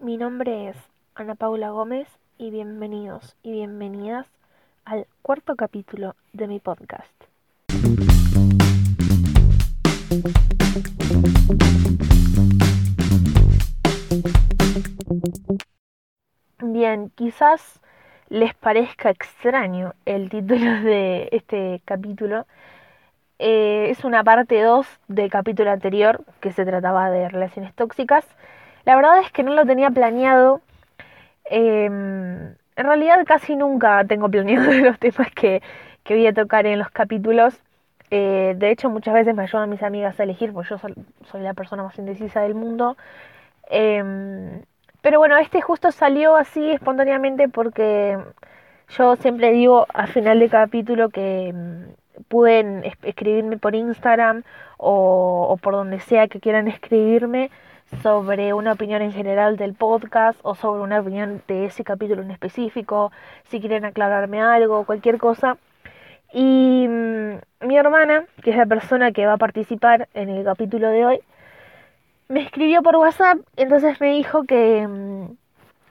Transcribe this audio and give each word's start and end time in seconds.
mi 0.00 0.16
nombre 0.16 0.70
es 0.70 0.76
Ana 1.14 1.34
Paula 1.34 1.70
Gómez 1.70 2.08
y 2.38 2.50
bienvenidos 2.50 3.36
y 3.42 3.52
bienvenidas 3.52 4.26
al 4.86 5.06
cuarto 5.20 5.56
capítulo 5.56 6.14
de 6.32 6.46
mi 6.46 6.58
podcast. 6.58 7.12
Bien, 16.62 17.10
quizás 17.14 17.80
les 18.30 18.54
parezca 18.54 19.10
extraño 19.10 19.92
el 20.06 20.30
título 20.30 20.80
de 20.82 21.28
este 21.32 21.82
capítulo. 21.84 22.46
Eh, 23.38 23.88
es 23.90 24.04
una 24.04 24.24
parte 24.24 24.62
2 24.62 24.86
del 25.08 25.30
capítulo 25.30 25.70
anterior 25.70 26.24
que 26.40 26.52
se 26.52 26.64
trataba 26.64 27.10
de 27.10 27.28
relaciones 27.28 27.74
tóxicas. 27.74 28.26
La 28.90 28.96
verdad 28.96 29.20
es 29.20 29.30
que 29.30 29.44
no 29.44 29.54
lo 29.54 29.64
tenía 29.64 29.88
planeado. 29.90 30.62
Em, 31.44 32.56
en 32.74 32.84
realidad 32.84 33.24
casi 33.24 33.54
nunca 33.54 34.04
tengo 34.04 34.28
planeado 34.28 34.72
los 34.82 34.98
temas 34.98 35.30
que, 35.30 35.62
que 36.02 36.14
voy 36.16 36.26
a 36.26 36.34
tocar 36.34 36.66
en 36.66 36.80
los 36.80 36.90
capítulos. 36.90 37.62
Eh, 38.10 38.54
de 38.56 38.70
hecho, 38.72 38.90
muchas 38.90 39.14
veces 39.14 39.32
me 39.36 39.44
ayudan 39.44 39.70
mis 39.70 39.84
amigas 39.84 40.18
a 40.18 40.24
elegir, 40.24 40.52
porque 40.52 40.70
yo 40.70 40.78
soy, 40.78 41.40
la 41.40 41.54
persona 41.54 41.84
más 41.84 41.96
indecisa 42.00 42.40
del 42.40 42.56
mundo. 42.56 42.96
Em, 43.68 44.60
pero 45.02 45.20
bueno, 45.20 45.36
este 45.38 45.60
justo 45.60 45.92
salió 45.92 46.34
así 46.34 46.72
espontáneamente 46.72 47.48
porque 47.48 48.18
yo 48.88 49.14
siempre 49.14 49.52
digo 49.52 49.86
al 49.94 50.08
final 50.08 50.40
del 50.40 50.50
capítulo 50.50 51.10
que 51.10 51.50
em, 51.50 51.94
pueden 52.26 52.82
escribirme 53.04 53.56
por 53.56 53.76
Instagram 53.76 54.42
o, 54.78 55.56
por 55.62 55.74
donde 55.74 56.00
sea 56.00 56.26
que 56.26 56.40
quieran 56.40 56.66
escribirme 56.66 57.52
sobre 58.02 58.54
una 58.54 58.72
opinión 58.72 59.02
en 59.02 59.12
general 59.12 59.56
del 59.56 59.74
podcast 59.74 60.38
o 60.42 60.54
sobre 60.54 60.82
una 60.82 61.00
opinión 61.00 61.42
de 61.48 61.66
ese 61.66 61.84
capítulo 61.84 62.22
en 62.22 62.30
específico, 62.30 63.12
si 63.48 63.60
quieren 63.60 63.84
aclararme 63.84 64.40
algo, 64.40 64.84
cualquier 64.84 65.18
cosa. 65.18 65.58
Y 66.32 66.86
mm, 66.88 67.66
mi 67.66 67.76
hermana, 67.76 68.24
que 68.42 68.50
es 68.50 68.56
la 68.56 68.66
persona 68.66 69.12
que 69.12 69.26
va 69.26 69.34
a 69.34 69.38
participar 69.38 70.08
en 70.14 70.28
el 70.28 70.44
capítulo 70.44 70.88
de 70.88 71.04
hoy, 71.04 71.20
me 72.28 72.42
escribió 72.42 72.82
por 72.82 72.96
WhatsApp, 72.96 73.38
entonces 73.56 74.00
me 74.00 74.12
dijo 74.12 74.44
que 74.44 74.86
mm, 74.86 75.26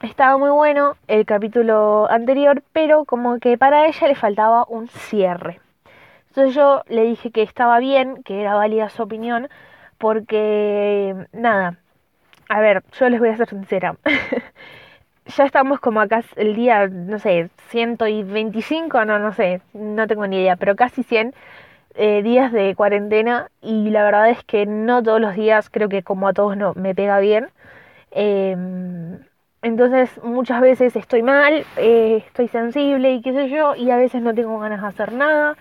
estaba 0.01 0.37
muy 0.37 0.51
bueno 0.51 0.95
el 1.07 1.25
capítulo 1.25 2.09
anterior, 2.09 2.63
pero 2.73 3.03
como 3.05 3.39
que 3.39 3.57
para 3.57 3.87
ella 3.87 4.07
le 4.07 4.15
faltaba 4.15 4.65
un 4.67 4.87
cierre. 4.87 5.59
Entonces 6.29 6.55
yo 6.55 6.83
le 6.87 7.03
dije 7.03 7.31
que 7.31 7.41
estaba 7.41 7.79
bien, 7.79 8.23
que 8.23 8.41
era 8.41 8.55
válida 8.55 8.89
su 8.89 9.03
opinión, 9.03 9.49
porque 9.97 11.13
nada, 11.33 11.77
a 12.49 12.59
ver, 12.61 12.83
yo 12.99 13.09
les 13.09 13.19
voy 13.19 13.29
a 13.29 13.37
ser 13.37 13.49
sincera. 13.49 13.95
ya 15.37 15.45
estamos 15.45 15.79
como 15.79 16.01
acá 16.01 16.23
el 16.35 16.55
día, 16.55 16.87
no 16.87 17.19
sé, 17.19 17.49
125, 17.69 19.05
no, 19.05 19.19
no 19.19 19.33
sé, 19.33 19.61
no 19.73 20.07
tengo 20.07 20.25
ni 20.27 20.37
idea, 20.37 20.55
pero 20.55 20.75
casi 20.75 21.03
100 21.03 21.33
eh, 21.95 22.23
días 22.23 22.51
de 22.51 22.75
cuarentena 22.75 23.49
y 23.61 23.89
la 23.91 24.03
verdad 24.03 24.29
es 24.29 24.43
que 24.43 24.65
no 24.65 25.03
todos 25.03 25.21
los 25.21 25.35
días, 25.35 25.69
creo 25.69 25.89
que 25.89 26.03
como 26.03 26.27
a 26.27 26.33
todos 26.33 26.57
no, 26.57 26.73
me 26.75 26.95
pega 26.95 27.19
bien. 27.19 27.49
Em, 28.11 29.19
entonces 29.61 30.09
muchas 30.23 30.61
veces 30.61 30.95
estoy 30.95 31.23
mal, 31.23 31.65
eh, 31.77 32.23
estoy 32.27 32.47
sensible 32.47 33.11
y 33.13 33.21
qué 33.21 33.33
sé 33.33 33.49
yo, 33.49 33.75
y 33.75 33.91
a 33.91 33.97
veces 33.97 34.21
no 34.21 34.33
tengo 34.33 34.59
ganas 34.59 34.81
de 34.81 34.87
hacer 34.87 35.13
nada. 35.13 35.57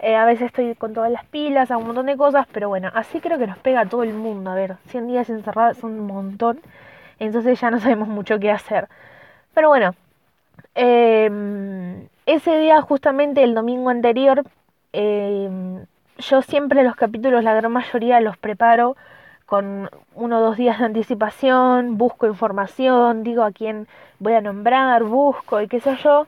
Eh, 0.00 0.16
a 0.16 0.24
veces 0.24 0.46
estoy 0.46 0.74
con 0.74 0.94
todas 0.94 1.10
las 1.12 1.24
pilas, 1.26 1.70
hago 1.70 1.80
un 1.80 1.88
montón 1.88 2.06
de 2.06 2.16
cosas, 2.16 2.46
pero 2.52 2.68
bueno, 2.68 2.90
así 2.94 3.20
creo 3.20 3.38
que 3.38 3.46
nos 3.46 3.58
pega 3.58 3.82
a 3.82 3.86
todo 3.86 4.02
el 4.02 4.14
mundo. 4.14 4.50
A 4.50 4.54
ver, 4.54 4.76
100 4.86 5.06
días 5.06 5.30
encerrados 5.30 5.78
son 5.78 5.92
un 6.00 6.06
montón 6.06 6.60
entonces 7.20 7.60
ya 7.60 7.70
no 7.70 7.78
sabemos 7.80 8.08
mucho 8.08 8.40
qué 8.40 8.50
hacer. 8.50 8.88
Pero 9.54 9.68
bueno, 9.68 9.94
em, 10.74 12.08
ese 12.26 12.58
día 12.58 12.80
justamente 12.82 13.42
el 13.44 13.54
domingo 13.54 13.90
anterior, 13.90 14.44
em, 14.92 15.84
yo 16.18 16.42
siempre 16.42 16.82
los 16.84 16.96
capítulos, 16.96 17.44
la 17.44 17.54
gran 17.54 17.72
mayoría 17.72 18.20
los 18.20 18.36
preparo 18.38 18.96
con 19.46 19.90
uno 20.14 20.38
o 20.38 20.40
dos 20.42 20.56
días 20.56 20.78
de 20.78 20.86
anticipación, 20.86 21.98
busco 21.98 22.26
información, 22.26 23.22
digo 23.24 23.42
a 23.42 23.52
quién 23.52 23.88
voy 24.20 24.34
a 24.34 24.40
nombrar, 24.40 25.04
busco 25.04 25.60
y 25.60 25.68
qué 25.68 25.80
sé 25.80 25.96
yo. 25.96 26.26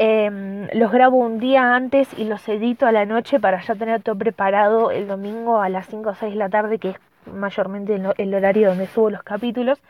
Em, 0.00 0.68
los 0.74 0.92
grabo 0.92 1.16
un 1.16 1.40
día 1.40 1.74
antes 1.74 2.08
y 2.16 2.22
los 2.24 2.48
edito 2.48 2.86
a 2.86 2.92
la 2.92 3.04
noche 3.04 3.40
para 3.40 3.60
ya 3.60 3.74
tener 3.74 4.00
todo 4.00 4.16
preparado 4.16 4.92
el 4.92 5.08
domingo 5.08 5.60
a 5.60 5.68
las 5.68 5.88
5 5.88 6.10
o 6.10 6.14
6 6.14 6.34
de 6.34 6.38
la 6.38 6.48
tarde, 6.48 6.78
que 6.78 6.90
es 6.90 6.96
mayormente 7.26 8.00
el 8.18 8.34
horario 8.34 8.68
donde 8.68 8.86
subo 8.86 9.10
los 9.10 9.24
capítulos. 9.24 9.80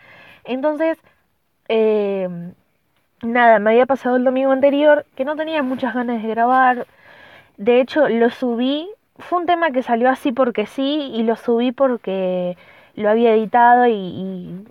Entonces, 0.44 0.98
eh, 1.69 2.26
nada, 3.22 3.58
me 3.58 3.70
había 3.70 3.84
pasado 3.84 4.16
el 4.16 4.24
domingo 4.24 4.50
anterior 4.50 5.04
que 5.14 5.26
no 5.26 5.36
tenía 5.36 5.62
muchas 5.62 5.94
ganas 5.94 6.22
de 6.22 6.28
grabar. 6.28 6.86
De 7.58 7.80
hecho, 7.80 8.08
lo 8.08 8.30
subí. 8.30 8.88
Fue 9.19 9.40
un 9.40 9.46
tema 9.46 9.72
que 9.72 9.82
salió 9.82 10.08
así 10.08 10.32
porque 10.32 10.64
sí 10.66 11.10
y 11.14 11.22
lo 11.22 11.36
subí 11.36 11.72
porque 11.72 12.56
lo 12.94 13.10
había 13.10 13.34
editado 13.34 13.86
y, 13.86 13.92
y 13.92 14.64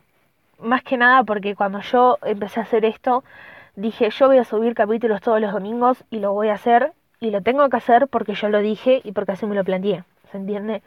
más 0.59 0.81
que 0.83 0.97
nada 0.97 1.23
porque 1.23 1.55
cuando 1.55 1.81
yo 1.81 2.17
empecé 2.23 2.59
a 2.59 2.63
hacer 2.63 2.85
esto, 2.85 3.23
dije 3.77 4.09
yo 4.09 4.27
voy 4.27 4.39
a 4.39 4.43
subir 4.43 4.73
capítulos 4.73 5.21
todos 5.21 5.39
los 5.39 5.53
domingos 5.53 6.03
y 6.09 6.19
lo 6.19 6.33
voy 6.33 6.49
a 6.49 6.55
hacer 6.55 6.91
y 7.19 7.29
lo 7.31 7.41
tengo 7.41 7.69
que 7.69 7.77
hacer 7.77 8.07
porque 8.07 8.33
yo 8.33 8.49
lo 8.49 8.59
dije 8.59 9.01
y 9.03 9.11
porque 9.13 9.33
así 9.33 9.45
me 9.45 9.55
lo 9.55 9.63
planteé. 9.63 10.03
¿Se 10.31 10.37
entiende? 10.37 10.81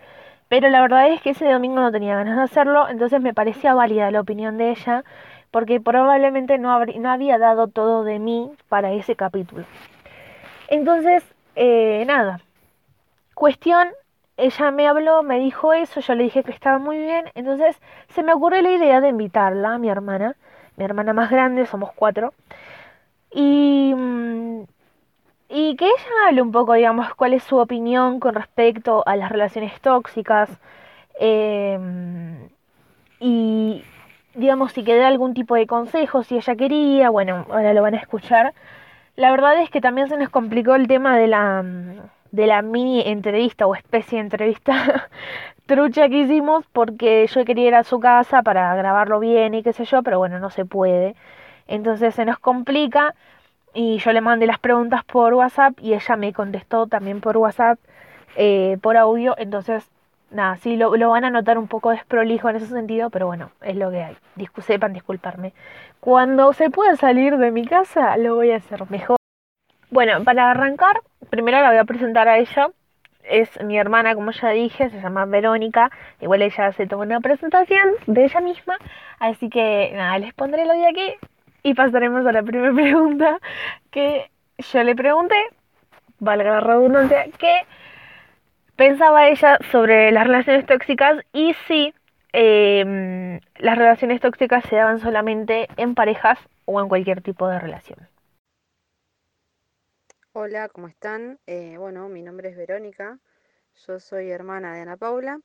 Pero 0.48 0.68
la 0.68 0.80
verdad 0.80 1.08
es 1.08 1.22
que 1.22 1.30
ese 1.30 1.50
domingo 1.50 1.80
no 1.80 1.92
tenía 1.92 2.16
ganas 2.16 2.36
de 2.36 2.42
hacerlo, 2.42 2.88
entonces 2.88 3.20
me 3.20 3.32
parecía 3.32 3.72
válida 3.72 4.10
la 4.10 4.20
opinión 4.20 4.58
de 4.58 4.70
ella, 4.70 5.04
porque 5.52 5.80
probablemente 5.80 6.58
no, 6.58 6.72
había 6.72 7.38
dado 7.38 7.68
todo 7.68 8.02
de 8.02 8.18
mí 8.18 8.50
para 8.68 8.90
ese 8.90 9.14
capítulo. 9.14 9.64
Entonces, 10.68 11.22
eh, 11.54 12.04
nada. 12.06 12.40
Cuestión, 13.34 13.88
ella 14.36 14.70
me 14.72 14.88
habló, 14.88 15.22
me 15.22 15.38
dijo 15.38 15.72
eso, 15.72 16.00
yo 16.00 16.14
le 16.16 16.24
dije 16.24 16.42
que 16.42 16.50
estaba 16.50 16.78
muy 16.78 16.98
bien, 16.98 17.26
entonces 17.34 17.80
se 18.08 18.24
me 18.24 18.32
ocurrió 18.32 18.60
la 18.60 18.72
idea 18.72 19.00
de 19.00 19.08
invitarla, 19.08 19.74
a 19.74 19.78
mi 19.78 19.88
hermana, 19.88 20.34
mi 20.76 20.84
hermana 20.84 21.12
más 21.12 21.30
grande, 21.30 21.66
somos 21.66 21.92
cuatro, 21.92 22.34
y 23.32 23.94
mm, 23.94 24.64
y 25.50 25.76
que 25.76 25.86
ella 25.86 26.28
hable 26.28 26.42
un 26.42 26.52
poco, 26.52 26.74
digamos, 26.74 27.12
cuál 27.14 27.34
es 27.34 27.42
su 27.42 27.56
opinión 27.58 28.20
con 28.20 28.34
respecto 28.36 29.02
a 29.06 29.16
las 29.16 29.30
relaciones 29.30 29.80
tóxicas. 29.80 30.48
Em, 31.18 32.48
y, 33.20 33.84
digamos, 34.34 34.72
si 34.72 34.84
queda 34.84 35.08
algún 35.08 35.34
tipo 35.34 35.56
de 35.56 35.66
consejo, 35.66 36.22
si 36.22 36.36
ella 36.36 36.56
quería, 36.56 37.10
bueno, 37.10 37.46
ahora 37.50 37.74
lo 37.74 37.82
van 37.82 37.94
a 37.94 37.98
escuchar. 37.98 38.54
La 39.16 39.30
verdad 39.32 39.60
es 39.62 39.70
que 39.70 39.80
también 39.80 40.08
se 40.08 40.16
nos 40.16 40.30
complicó 40.30 40.74
el 40.76 40.88
tema 40.88 41.16
de 41.18 41.26
la, 41.28 41.64
de 42.30 42.46
la 42.46 42.62
mini 42.62 43.02
entrevista 43.06 43.66
o 43.66 43.74
especie 43.74 44.18
de 44.18 44.24
entrevista 44.24 45.08
trucha 45.66 46.08
que 46.08 46.20
hicimos 46.22 46.64
porque 46.72 47.26
yo 47.26 47.44
quería 47.44 47.68
ir 47.68 47.74
a 47.74 47.84
su 47.84 48.00
casa 48.00 48.42
para 48.42 48.74
grabarlo 48.76 49.20
bien 49.20 49.54
y 49.54 49.62
qué 49.62 49.72
sé 49.72 49.84
yo, 49.84 50.02
pero 50.02 50.18
bueno, 50.18 50.38
no 50.40 50.50
se 50.50 50.64
puede. 50.64 51.16
Entonces 51.70 52.16
se 52.16 52.24
nos 52.24 52.38
complica 52.40 53.14
y 53.72 53.98
yo 53.98 54.12
le 54.12 54.20
mandé 54.20 54.46
las 54.46 54.58
preguntas 54.58 55.04
por 55.04 55.32
WhatsApp 55.34 55.78
y 55.80 55.94
ella 55.94 56.16
me 56.16 56.32
contestó 56.32 56.88
también 56.88 57.20
por 57.20 57.36
WhatsApp, 57.36 57.78
eh, 58.36 58.76
por 58.82 58.96
audio, 58.96 59.36
entonces 59.38 59.88
nada, 60.32 60.56
sí 60.56 60.76
lo, 60.76 60.96
lo, 60.96 61.10
van 61.10 61.24
a 61.24 61.30
notar 61.30 61.58
un 61.58 61.68
poco 61.68 61.90
desprolijo 61.90 62.50
en 62.50 62.56
ese 62.56 62.66
sentido, 62.66 63.08
pero 63.10 63.26
bueno, 63.26 63.52
es 63.62 63.76
lo 63.76 63.90
que 63.92 64.02
hay. 64.02 64.16
sepan 64.66 64.92
disculparme. 64.92 65.52
Cuando 66.00 66.52
se 66.52 66.70
pueda 66.70 66.96
salir 66.96 67.36
de 67.36 67.52
mi 67.52 67.64
casa, 67.64 68.16
lo 68.16 68.34
voy 68.34 68.50
a 68.50 68.56
hacer 68.56 68.90
mejor. 68.90 69.18
Bueno, 69.90 70.24
para 70.24 70.50
arrancar, 70.50 71.00
primero 71.30 71.60
la 71.60 71.68
voy 71.68 71.78
a 71.78 71.84
presentar 71.84 72.26
a 72.26 72.38
ella. 72.38 72.70
Es 73.22 73.62
mi 73.62 73.78
hermana, 73.78 74.16
como 74.16 74.32
ya 74.32 74.48
dije, 74.48 74.90
se 74.90 75.00
llama 75.00 75.24
Verónica. 75.24 75.90
Igual 76.20 76.42
ella 76.42 76.72
se 76.72 76.86
tomó 76.88 77.02
una 77.02 77.20
presentación 77.20 77.90
de 78.06 78.24
ella 78.24 78.40
misma. 78.40 78.76
Así 79.20 79.48
que 79.48 79.92
nada, 79.94 80.18
les 80.18 80.34
pondré 80.34 80.64
lo 80.64 80.72
de 80.72 80.88
aquí 80.88 81.16
y 81.62 81.74
pasaremos 81.74 82.26
a 82.26 82.32
la 82.32 82.42
primera 82.42 82.72
pregunta 82.74 83.38
que 83.90 84.30
yo 84.58 84.82
le 84.82 84.94
pregunté, 84.94 85.36
valga 86.18 86.50
la 86.50 86.60
redundancia, 86.60 87.26
¿qué 87.38 87.66
pensaba 88.80 89.28
ella 89.28 89.58
sobre 89.70 90.10
las 90.10 90.26
relaciones 90.26 90.64
tóxicas 90.64 91.22
y 91.34 91.54
si 91.68 91.92
em, 92.32 93.38
las 93.58 93.76
relaciones 93.76 94.22
tóxicas 94.22 94.64
se 94.70 94.76
daban 94.76 95.00
solamente 95.00 95.68
en 95.76 95.94
parejas 95.94 96.38
o 96.64 96.80
en 96.80 96.88
cualquier 96.88 97.20
tipo 97.20 97.46
de 97.46 97.58
relación. 97.58 97.98
Hola, 100.32 100.70
¿cómo 100.70 100.88
están? 100.88 101.38
Eh, 101.46 101.76
bueno, 101.76 102.08
mi 102.08 102.22
nombre 102.22 102.48
es 102.48 102.56
Verónica, 102.56 103.18
yo 103.86 104.00
soy 104.00 104.30
hermana 104.30 104.72
de 104.72 104.80
Ana 104.80 104.96
Paula 104.96 105.40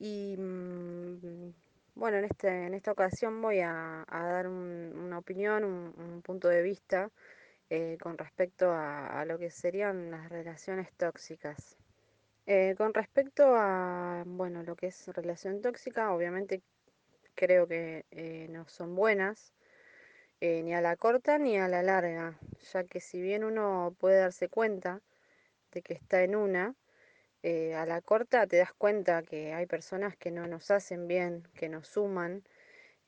y 0.00 0.34
mm, 0.36 1.52
bueno, 1.98 2.18
en, 2.18 2.26
este, 2.26 2.66
en 2.66 2.74
esta 2.74 2.92
ocasión 2.92 3.42
voy 3.42 3.58
a, 3.58 4.06
dar 4.08 4.46
una 4.46 5.18
opinión, 5.18 5.64
un, 5.64 6.22
punto 6.22 6.46
de 6.48 6.62
vista 6.62 7.10
eh, 7.70 7.98
con 8.00 8.16
respecto 8.16 8.70
a, 8.72 9.24
lo 9.26 9.36
que 9.36 9.50
serían 9.50 10.12
las 10.12 10.28
relaciones 10.28 10.92
tóxicas. 10.92 11.76
Eh, 12.46 12.76
con 12.78 12.94
respecto 12.94 13.54
a, 13.56 14.22
bueno, 14.26 14.62
lo 14.62 14.76
que 14.76 14.86
es 14.86 15.08
relación 15.08 15.60
tóxica, 15.60 16.12
obviamente 16.14 16.62
creo 17.34 17.66
que 17.66 18.04
eh, 18.12 18.46
no 18.48 18.68
son 18.68 18.94
buenas, 18.94 19.52
ni 20.40 20.72
a 20.72 20.80
la 20.80 20.96
corta 20.96 21.36
ni 21.38 21.58
a 21.58 21.66
la 21.66 21.82
larga, 21.82 22.38
ya 22.72 22.84
que 22.84 23.00
si 23.00 23.20
bien 23.20 23.42
uno 23.42 23.92
puede 23.98 24.20
darse 24.20 24.48
cuenta 24.48 25.00
de 25.72 25.82
que 25.82 25.94
está 25.94 26.22
en 26.22 26.36
una, 26.36 26.76
eh, 27.42 27.74
a 27.74 27.86
la 27.86 28.00
corta 28.00 28.46
te 28.46 28.58
das 28.58 28.72
cuenta 28.72 29.22
que 29.22 29.52
hay 29.54 29.66
personas 29.66 30.16
que 30.16 30.30
no 30.30 30.46
nos 30.46 30.70
hacen 30.70 31.08
bien, 31.08 31.46
que 31.54 31.68
nos 31.68 31.88
suman 31.88 32.44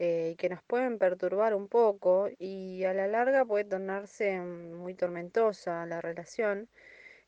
y 0.02 0.34
que 0.36 0.48
nos 0.48 0.62
pueden 0.62 0.98
perturbar 0.98 1.54
un 1.54 1.68
poco 1.68 2.30
y 2.38 2.84
a 2.84 2.94
la 2.94 3.06
larga 3.06 3.44
puede 3.44 3.64
tornarse 3.64 4.40
muy 4.40 4.94
tormentosa 4.94 5.84
la 5.84 6.00
relación 6.00 6.70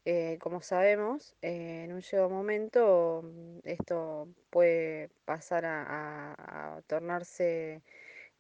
eh, 0.05 0.39
como 0.41 0.63
sabemos, 0.63 1.37
eh, 1.43 1.85
en 1.85 1.93
un 1.93 2.01
llegado 2.03 2.29
momento 2.29 3.23
mm, 3.23 3.59
esto 3.65 4.29
puede 4.51 5.11
pasar 5.25 5.65
a, 5.65 6.83
tornarse 6.89 7.83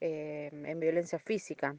eh, 0.00 0.50
en 0.52 0.80
violencia 0.80 1.18
física. 1.20 1.76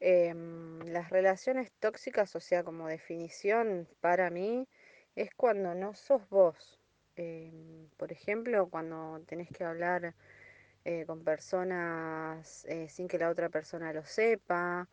Em, 0.00 0.80
las 0.86 1.08
relaciones 1.10 1.72
tóxicas, 1.80 2.36
o 2.36 2.40
sea, 2.40 2.62
como 2.64 2.88
definición 2.88 3.88
para 4.00 4.28
mí, 4.30 4.68
es 5.16 5.34
cuando 5.34 5.74
no 5.74 5.94
sos 5.94 6.28
vos. 6.30 6.78
Em, 7.16 7.88
por 7.96 8.12
ejemplo, 8.12 8.68
cuando 8.68 9.20
tenés 9.26 9.48
que 9.50 9.64
hablar 9.64 10.14
con 11.06 11.24
personas 11.24 12.66
sin 12.88 13.08
que 13.08 13.18
la 13.18 13.30
otra 13.30 13.48
persona 13.48 13.92
lo 13.92 14.04
sepa, 14.04 14.88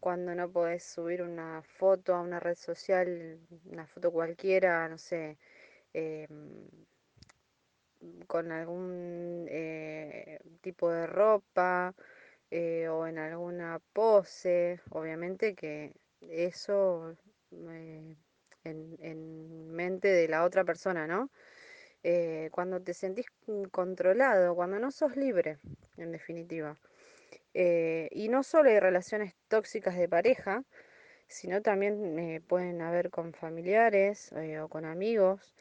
cuando 0.00 0.34
no 0.34 0.50
podés 0.50 0.84
subir 0.84 1.22
una 1.22 1.62
foto 1.62 2.14
a 2.14 2.22
una 2.22 2.40
red 2.40 2.56
social, 2.56 3.38
una 3.66 3.86
foto 3.86 4.10
cualquiera, 4.12 4.88
no 4.88 4.98
sé, 4.98 5.38
em, 5.92 6.68
con 8.26 8.52
algún 8.52 9.46
eh, 9.48 10.40
tipo 10.62 10.90
de 10.90 11.06
ropa 11.06 11.94
eh, 12.50 12.88
o 12.88 13.06
en 13.06 13.18
alguna 13.18 13.80
pose, 13.92 14.80
obviamente 14.90 15.54
que 15.54 15.94
eso 16.20 17.16
eh, 17.52 18.16
en, 18.64 18.96
en, 19.00 19.70
mente 19.70 20.08
de 20.08 20.28
la 20.28 20.44
otra 20.44 20.64
persona, 20.64 21.06
¿no? 21.06 21.30
cuando 22.50 22.80
te 22.80 22.94
sentís 22.94 23.26
controlado, 23.70 24.54
cuando 24.54 24.78
no 24.78 24.90
sos 24.90 25.16
libre, 25.16 25.58
en 25.98 26.12
definitiva. 26.12 26.78
Eh, 27.54 28.08
y 28.12 28.28
no 28.28 28.42
solo 28.42 28.70
hay 28.70 28.78
relaciones 28.78 29.34
tóxicas 29.48 29.96
de 29.96 30.08
pareja, 30.08 30.64
sino 31.26 31.62
también 31.62 32.18
eh, 32.18 32.40
pueden 32.46 32.82
haber 32.82 33.10
con 33.10 33.32
familiares 33.34 34.32
eh, 34.32 34.60
o 34.60 34.68
con 34.68 34.84
amigos. 34.84 35.54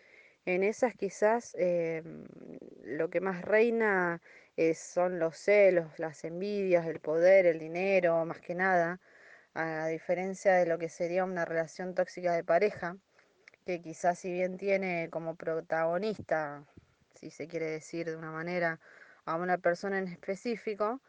En 0.45 0.63
esas 0.63 0.95
quizás 0.95 1.55
lo 2.83 3.09
que 3.09 3.21
más 3.21 3.43
reina 3.43 4.21
son 4.73 5.19
los 5.19 5.37
celos, 5.37 5.99
las 5.99 6.23
envidias, 6.23 6.87
el 6.87 6.99
poder, 6.99 7.45
el 7.45 7.59
dinero, 7.59 8.25
más 8.25 8.39
que 8.39 8.55
nada, 8.55 8.99
a 9.53 9.87
diferencia 9.87 10.53
de 10.53 10.65
lo 10.65 10.77
que 10.77 10.89
sería 10.89 11.23
una 11.23 11.45
relación 11.45 11.95
tóxica 11.95 12.33
de 12.33 12.43
pareja, 12.43 12.97
que 13.65 13.81
quizás 13.81 14.19
si 14.19 14.31
bien 14.31 14.57
tiene 14.57 15.09
como 15.09 15.35
protagonista, 15.35 16.63
si 17.15 17.29
se 17.29 17.47
quiere 17.47 17.67
decir 17.67 18.07
de 18.07 18.15
una 18.15 18.31
manera, 18.31 18.79
a 19.25 19.35
una 19.35 19.57
persona 19.57 19.99
en 19.99 20.07
específico, 20.07 21.01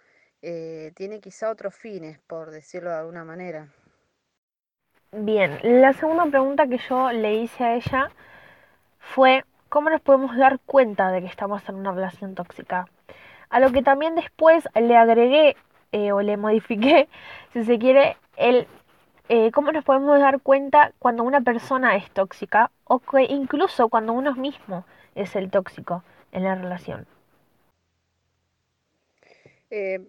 eh, 0.42 0.92
tiene 0.94 1.20
quizá 1.20 1.50
otros 1.50 1.74
fines, 1.74 2.18
por 2.20 2.50
decirlo 2.50 2.90
de 2.90 2.96
alguna 2.96 3.24
manera. 3.24 3.68
Bien, 5.12 5.58
la 5.62 5.92
segunda 5.92 6.26
pregunta 6.26 6.66
que 6.66 6.78
yo 6.78 7.10
le 7.12 7.34
hice 7.34 7.64
a 7.64 7.74
ella 7.74 8.10
fue, 8.98 9.44
¿cómo 9.68 9.90
nos 9.90 10.00
podemos 10.00 10.36
dar 10.36 10.60
cuenta 10.60 11.10
de 11.10 11.20
que 11.20 11.26
estamos 11.26 11.68
en 11.68 11.74
una 11.74 11.92
relación 11.92 12.34
tóxica? 12.34 12.86
A 13.48 13.58
lo 13.58 13.72
que 13.72 13.82
también 13.82 14.14
después 14.14 14.68
le 14.74 14.96
agregué 14.96 15.56
eh, 15.92 16.12
o 16.12 16.22
le 16.22 16.36
modifiqué, 16.36 17.08
si 17.52 17.64
se 17.64 17.78
quiere, 17.78 18.16
eh, 18.40 19.50
cómo 19.52 19.70
nos 19.70 19.84
podemos 19.84 20.18
dar 20.18 20.40
cuenta 20.40 20.92
cuando 20.98 21.22
una 21.22 21.40
persona 21.40 21.94
es 21.96 22.10
tóxica 22.10 22.70
o 22.84 22.98
que 22.98 23.22
incluso 23.22 23.88
cuando 23.88 24.12
uno 24.12 24.34
mismo 24.34 24.84
es 25.14 25.36
el 25.36 25.50
tóxico 25.50 26.02
en 26.32 26.44
la 26.44 26.54
relación. 26.54 27.06
Eh, 29.70 30.00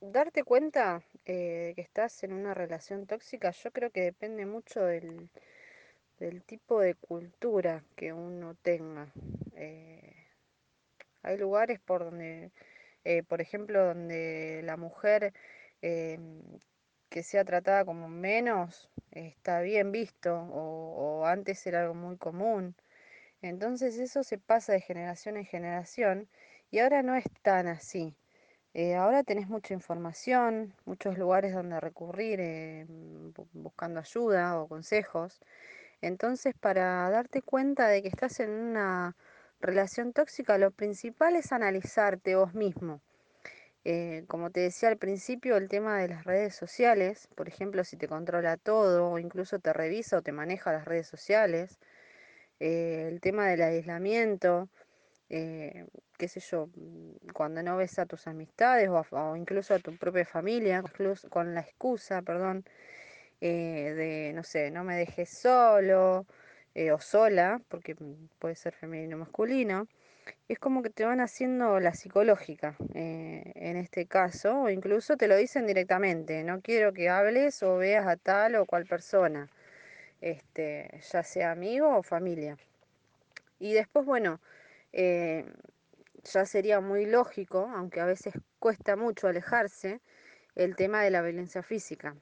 darte 0.00 0.42
cuenta 0.42 1.02
eh, 1.26 1.74
que 1.76 1.82
estás 1.82 2.24
en 2.24 2.32
una 2.32 2.54
relación 2.54 3.06
tóxica, 3.06 3.52
yo 3.52 3.70
creo 3.70 3.90
que 3.90 4.00
depende 4.00 4.46
mucho 4.46 4.80
del, 4.84 5.30
tipo 6.46 6.80
de 6.80 6.94
cultura 6.94 7.84
que 7.94 8.12
uno 8.12 8.56
tenga. 8.62 9.12
Eh, 9.54 10.26
hay 11.22 11.38
lugares 11.38 11.78
por 11.78 12.04
donde, 12.04 12.50
por 13.28 13.40
ejemplo, 13.40 13.84
donde 13.84 14.62
la 14.64 14.76
mujer 14.76 15.34
que 17.10 17.22
sea 17.22 17.44
tratada 17.44 17.84
como 17.84 18.08
menos 18.08 18.90
está 19.12 19.60
bien 19.60 19.92
visto 19.92 20.34
o, 20.52 21.26
antes 21.26 21.66
era 21.66 21.82
algo 21.82 21.94
muy 21.94 22.16
común. 22.16 22.74
Entonces 23.42 23.98
eso 23.98 24.22
se 24.24 24.38
pasa 24.38 24.72
de 24.72 24.80
generación 24.80 25.36
en 25.36 25.44
generación 25.46 26.28
y 26.70 26.78
ahora 26.80 27.02
no 27.02 27.14
es 27.16 27.24
tan 27.42 27.68
así. 27.68 28.14
Eh, 28.74 28.94
ahora 28.94 29.24
tenés 29.24 29.48
mucha 29.48 29.74
información, 29.74 30.74
muchos 30.84 31.18
lugares 31.18 31.54
donde 31.54 31.80
recurrir 31.80 32.40
eh, 32.40 32.86
buscando 33.52 34.00
ayuda 34.00 34.60
o 34.60 34.68
consejos. 34.68 35.40
Entonces, 36.02 36.54
para 36.54 37.10
darte 37.10 37.42
cuenta 37.42 37.88
de 37.88 38.02
que 38.02 38.08
estás 38.08 38.40
en 38.40 38.50
una 38.50 39.16
relación 39.60 40.12
tóxica, 40.12 40.58
lo 40.58 40.70
principal 40.70 41.36
es 41.36 41.52
analizarte 41.52 42.36
vos 42.36 42.54
mismo. 42.54 43.02
Eh, 43.84 44.24
como 44.28 44.50
te 44.50 44.60
decía 44.60 44.90
al 44.90 44.98
principio, 44.98 45.56
el 45.56 45.68
tema 45.68 45.98
de 45.98 46.08
las 46.08 46.24
redes 46.24 46.54
sociales, 46.54 47.28
por 47.34 47.48
ejemplo, 47.48 47.82
si 47.84 47.96
te 47.96 48.08
controla 48.08 48.56
todo 48.58 49.10
o 49.10 49.18
incluso 49.18 49.58
te 49.58 49.72
revisa 49.72 50.18
o 50.18 50.22
te 50.22 50.32
maneja 50.32 50.72
las 50.72 50.84
redes 50.84 51.06
sociales, 51.08 51.78
el 52.60 53.20
tema 53.20 53.48
del 53.48 53.62
aislamiento, 53.62 54.68
eh, 55.30 55.86
qué 56.18 56.28
sé 56.28 56.40
yo, 56.40 56.68
mm, 56.74 57.32
cuando 57.34 57.62
no 57.62 57.76
ves 57.76 57.98
a 57.98 58.06
tus 58.06 58.26
amistades 58.26 58.88
o, 58.90 59.36
incluso 59.36 59.74
a 59.74 59.78
tu 59.78 59.96
propia 59.96 60.26
familia, 60.26 60.82
con 61.30 61.54
la 61.54 61.60
excusa, 61.62 62.22
perdón, 62.22 62.64
eh, 63.40 63.94
de, 63.96 64.32
no 64.34 64.42
sé, 64.44 64.70
no 64.70 64.84
me 64.84 64.96
dejes 64.96 65.30
solo 65.30 66.26
eh, 66.74 66.92
o 66.92 67.00
sola, 67.00 67.62
porque 67.68 67.94
mm, 67.94 68.28
puede 68.38 68.56
ser 68.56 68.74
femenino 68.74 69.16
o 69.16 69.20
masculino, 69.20 69.88
es 70.48 70.58
como 70.58 70.82
que 70.82 70.90
te 70.90 71.04
van 71.04 71.20
haciendo 71.20 71.80
la 71.80 71.94
psicológica 71.94 72.76
en 72.94 73.76
este 73.76 74.06
caso, 74.06 74.62
o 74.62 74.70
incluso 74.70 75.16
te 75.16 75.28
lo 75.28 75.36
dicen 75.36 75.66
directamente, 75.66 76.42
no 76.44 76.60
quiero 76.60 76.92
que 76.92 77.08
hables 77.08 77.62
o 77.62 77.76
veas 77.76 78.06
a 78.06 78.16
tal 78.16 78.56
o 78.56 78.66
cual 78.66 78.86
persona, 78.86 79.48
este, 80.20 81.00
ya 81.12 81.22
sea 81.22 81.52
amigo 81.52 81.96
o 81.96 82.02
familia. 82.02 82.56
Y 83.58 83.74
después, 83.74 84.06
bueno, 84.06 84.40
eh, 84.92 85.44
ya 86.24 86.46
sería 86.46 86.80
muy 86.80 87.06
lógico, 87.06 87.70
aunque 87.74 88.00
a 88.00 88.06
veces 88.06 88.34
cuesta 88.58 88.96
mucho 88.96 89.28
alejarse, 89.28 90.00
el 90.56 90.76
tema 90.76 91.02
de 91.02 91.10
la 91.10 91.22
violencia 91.22 91.62
física, 91.62 92.16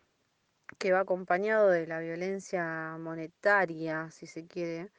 que 0.79 0.93
va 0.93 1.01
acompañado 1.01 1.71
de 1.71 1.87
la 1.87 1.99
violencia 2.01 2.97
monetaria, 2.99 4.11
si 4.11 4.27
se 4.27 4.47
quiere, 4.47 4.91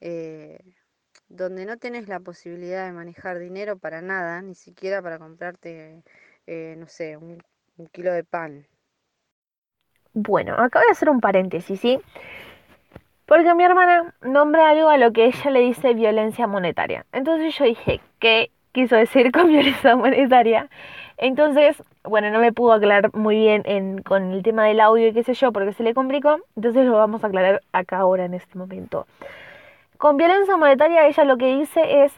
eh, 0.00 0.60
donde 1.28 1.66
no 1.66 1.76
tenés 1.76 2.08
la 2.08 2.20
posibilidad 2.20 2.86
de 2.86 2.92
manejar 2.92 3.38
dinero 3.38 3.76
para 3.78 4.00
nada, 4.00 4.40
ni 4.42 4.54
siquiera 4.54 5.02
para 5.02 5.18
comprarte, 5.18 6.02
eh, 6.46 6.74
no 6.78 6.86
sé, 6.86 7.16
un, 7.16 7.42
kilo 7.92 8.12
de 8.12 8.24
pan. 8.24 8.66
Bueno, 10.14 10.54
acabo 10.54 10.84
de 10.84 10.90
hacer 10.90 11.10
un 11.10 11.20
paréntesis, 11.20 11.78
¿sí? 11.78 12.00
Porque 13.26 13.54
mi 13.54 13.62
hermana 13.62 14.14
nombra 14.22 14.70
algo 14.70 14.88
a 14.88 14.96
lo 14.96 15.12
que 15.12 15.26
ella 15.26 15.50
le 15.50 15.60
dice 15.60 15.94
violencia 15.94 16.46
monetaria. 16.46 17.06
Entonces 17.12 17.56
yo 17.56 17.66
dije, 17.66 18.00
¿qué 18.18 18.50
quiso 18.72 18.96
decir 18.96 19.30
con 19.30 19.46
violencia 19.48 19.94
monetaria? 19.94 20.68
Entonces, 21.18 21.82
bueno, 22.04 22.30
no 22.30 22.40
me 22.40 22.52
pudo 22.52 22.72
aclarar 22.72 23.14
muy 23.14 23.36
bien 23.36 24.02
con 24.02 24.32
el 24.32 24.42
tema 24.42 24.64
del 24.64 24.80
audio 24.80 25.08
y 25.08 25.12
qué 25.12 25.22
sé 25.22 25.34
yo, 25.34 25.52
porque 25.52 25.72
se 25.72 25.82
le 25.82 25.94
complicó. 25.94 26.38
Entonces 26.56 26.86
lo 26.86 26.92
vamos 26.92 27.22
a 27.22 27.26
aclarar 27.26 27.60
acá 27.72 27.98
ahora 27.98 28.24
en 28.24 28.34
este 28.34 28.56
momento. 28.56 29.06
Con 29.98 30.16
violencia 30.16 30.56
monetaria 30.56 31.06
ella 31.06 31.24
lo 31.24 31.36
que 31.36 31.56
dice 31.56 32.04
es 32.04 32.12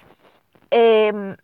em, 0.71 1.37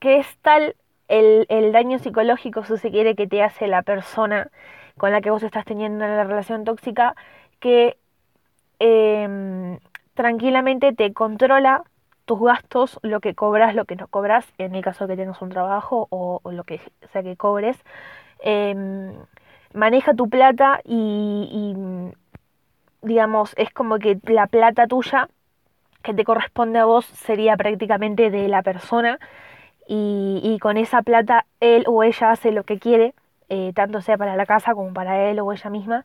que 0.00 0.18
es 0.18 0.38
tal 0.38 0.76
el, 1.08 1.46
el, 1.50 1.72
daño 1.72 1.98
psicológico, 1.98 2.64
si 2.64 2.78
se 2.78 2.90
quiere, 2.90 3.14
que 3.14 3.26
te 3.26 3.42
hace 3.42 3.66
la 3.66 3.82
persona 3.82 4.50
con 4.96 5.12
la 5.12 5.20
que 5.20 5.30
vos 5.30 5.42
estás 5.42 5.64
teniendo 5.66 6.06
la 6.06 6.24
relación 6.24 6.64
tóxica, 6.64 7.14
que 7.60 7.98
Em, 8.78 9.78
tranquilamente 10.14 10.92
te 10.92 11.12
controla 11.12 11.84
tus 12.24 12.40
gastos, 12.40 12.98
lo 13.02 13.20
que 13.20 13.34
cobras, 13.34 13.74
lo 13.74 13.84
que 13.84 13.96
no 13.96 14.08
cobras, 14.08 14.46
en 14.58 14.74
el 14.74 14.82
caso 14.82 15.06
de 15.06 15.14
que 15.14 15.22
tengas 15.22 15.42
un 15.42 15.50
trabajo 15.50 16.06
o, 16.10 16.40
lo 16.50 16.64
que 16.64 16.80
sea 17.12 17.22
que 17.22 17.36
cobres. 17.36 17.78
Em, 18.40 19.14
maneja 19.72 20.14
tu 20.14 20.28
plata 20.28 20.80
y, 20.84 21.74
digamos, 23.02 23.54
es 23.56 23.70
como 23.70 23.98
que 23.98 24.18
la 24.24 24.46
plata 24.46 24.86
tuya 24.86 25.28
que 26.04 26.14
te 26.14 26.24
corresponde 26.24 26.78
a 26.78 26.84
vos 26.84 27.06
sería 27.06 27.56
prácticamente 27.56 28.30
de 28.30 28.46
la 28.48 28.62
persona 28.62 29.18
y, 29.88 30.58
con 30.60 30.76
esa 30.76 31.02
plata 31.02 31.46
él 31.60 31.84
o 31.88 32.02
ella 32.04 32.30
hace 32.30 32.52
lo 32.52 32.64
que 32.64 32.78
quiere, 32.78 33.14
eh, 33.48 33.72
tanto 33.74 34.00
sea 34.00 34.16
para 34.16 34.36
la 34.36 34.46
casa 34.46 34.74
como 34.74 34.92
para 34.92 35.30
él 35.30 35.40
o 35.40 35.52
ella 35.52 35.70
misma 35.70 36.04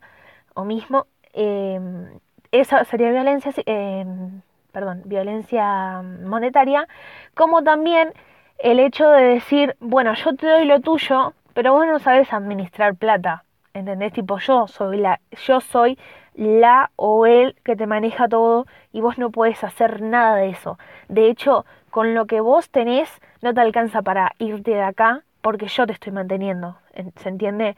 o 0.54 0.64
mismo. 0.64 1.06
Em, 1.32 2.18
eso 2.52 2.76
sería 2.84 3.10
violencia, 3.10 3.52
em, 3.66 4.42
perdón, 4.72 5.02
violencia 5.04 6.02
monetaria, 6.02 6.88
como 7.34 7.62
también 7.62 8.12
el 8.58 8.80
hecho 8.80 9.08
de 9.10 9.22
decir, 9.22 9.76
bueno, 9.80 10.14
yo 10.14 10.34
te 10.36 10.46
doy 10.46 10.64
lo 10.66 10.80
tuyo, 10.80 11.34
pero 11.54 11.72
vos 11.72 11.86
no 11.86 11.98
sabes 11.98 12.32
administrar 12.32 12.94
plata, 12.96 13.44
¿entendés? 13.74 14.12
Tipo, 14.12 14.38
yo 14.38 14.66
soy 14.66 14.98
la, 14.98 15.20
yo 15.46 15.60
soy 15.60 15.98
la 16.40 16.90
o 16.96 17.26
él 17.26 17.54
que 17.64 17.76
te 17.76 17.86
maneja 17.86 18.26
todo 18.26 18.66
y 18.92 19.02
vos 19.02 19.18
no 19.18 19.30
puedes 19.30 19.62
hacer 19.62 20.00
nada 20.00 20.36
de 20.36 20.48
eso. 20.48 20.78
De 21.08 21.28
hecho, 21.28 21.66
con 21.90 22.14
lo 22.14 22.24
que 22.24 22.40
vos 22.40 22.70
tenés 22.70 23.10
no 23.42 23.52
te 23.52 23.60
alcanza 23.60 24.00
para 24.00 24.32
irte 24.38 24.70
de 24.70 24.82
acá 24.82 25.22
porque 25.42 25.66
yo 25.66 25.86
te 25.86 25.92
estoy 25.92 26.12
manteniendo, 26.12 26.78
¿se 27.16 27.28
entiende? 27.28 27.76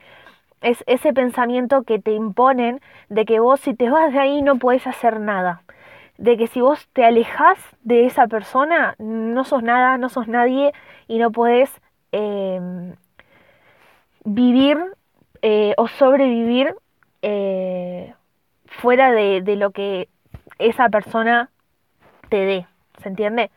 Es 0.61 0.85
ese 0.87 1.13
pensamiento 1.13 1.83
que 1.83 1.99
te 1.99 2.13
imponen 2.13 2.81
de 3.09 3.25
que 3.25 3.41
vos 3.41 3.59
si 3.59 3.75
te 3.75 3.91
vas 3.91 4.13
de 4.13 4.21
ahí 4.21 4.43
no 4.43 4.59
puedes 4.59 4.87
hacer 4.87 5.19
nada. 5.19 5.63
De 6.19 6.37
que 6.37 6.47
si 6.47 6.61
vos 6.61 6.87
te 6.93 7.05
alejas 7.05 7.59
de 7.83 8.07
esa 8.07 8.29
persona, 8.29 8.95
no 8.99 9.43
sos 9.43 9.65
nada, 9.65 9.99
no 9.99 10.09
sos 10.09 10.29
nadie 10.29 10.73
y 11.09 11.19
no 11.19 11.33
puedes 11.33 11.81
em, 12.13 12.95
vivir 14.25 14.79
eh, 15.41 15.75
o 15.79 15.89
sobrevivir 15.89 16.77
eh, 17.23 18.15
fuera 18.81 19.13
de, 19.13 19.41
de, 19.43 19.57
lo 19.57 19.71
que 19.71 20.09
esa 20.59 20.89
persona 20.89 21.51
te 22.29 22.39
dé. 22.39 22.67
¿Se 23.03 23.09
entiende? 23.09 23.51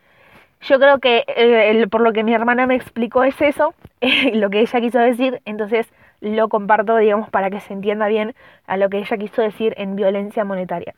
Yo 0.62 0.78
creo 0.78 0.98
que 0.98 1.24
eh, 1.28 1.86
por 1.88 2.00
lo 2.00 2.12
que 2.12 2.24
mi 2.24 2.34
hermana 2.34 2.66
me 2.66 2.74
explicó 2.74 3.24
es 3.24 3.40
eso, 3.40 3.74
lo 4.32 4.50
que 4.50 4.60
ella 4.60 4.80
quiso 4.80 4.98
decir, 4.98 5.40
entonces 5.44 5.92
lo 6.20 6.48
comparto, 6.48 6.96
digamos, 6.96 7.30
para 7.30 7.50
que 7.50 7.60
se 7.60 7.72
entienda 7.72 8.08
bien 8.08 8.34
a 8.66 8.76
lo 8.76 8.88
que 8.88 8.98
ella 8.98 9.16
quiso 9.16 9.42
decir 9.42 9.74
en 9.76 9.96
violencia 9.96 10.44
monetaria. 10.44 10.94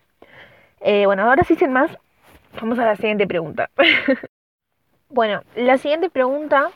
Eh, 0.80 1.06
bueno, 1.06 1.24
ahora 1.24 1.44
sí 1.44 1.56
sin 1.56 1.72
más, 1.72 1.90
vamos 2.60 2.78
a 2.78 2.86
la 2.86 2.96
siguiente 2.96 3.26
pregunta. 3.26 3.68
bueno, 5.08 5.42
la 5.56 5.76
siguiente 5.76 6.08
pregunta 6.08 6.70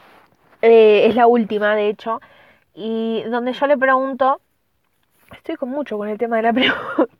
eh, 0.61 1.07
es 1.07 1.15
la 1.15 1.27
última, 1.27 1.75
de 1.77 1.89
hecho, 1.89 2.21
y 2.75 3.23
donde 3.25 3.53
yo 3.53 3.67
le 3.67 3.79
pregunto, 3.79 4.41
estoy 5.33 5.57
con 5.57 5.71
mucho 5.71 5.97
con 5.97 6.09
el 6.09 6.19
tema 6.19 6.37
de 6.37 6.43
la 6.43 6.53
pregunta, 6.53 7.15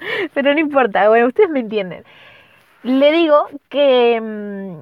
pero 0.34 0.52
no 0.54 0.60
importa, 0.60 1.08
bueno, 1.08 1.26
ustedes 1.26 1.50
me 1.50 1.60
entienden 1.60 2.04
le 2.82 3.12
digo 3.12 3.46
que 3.68 4.20
mm, 4.20 4.80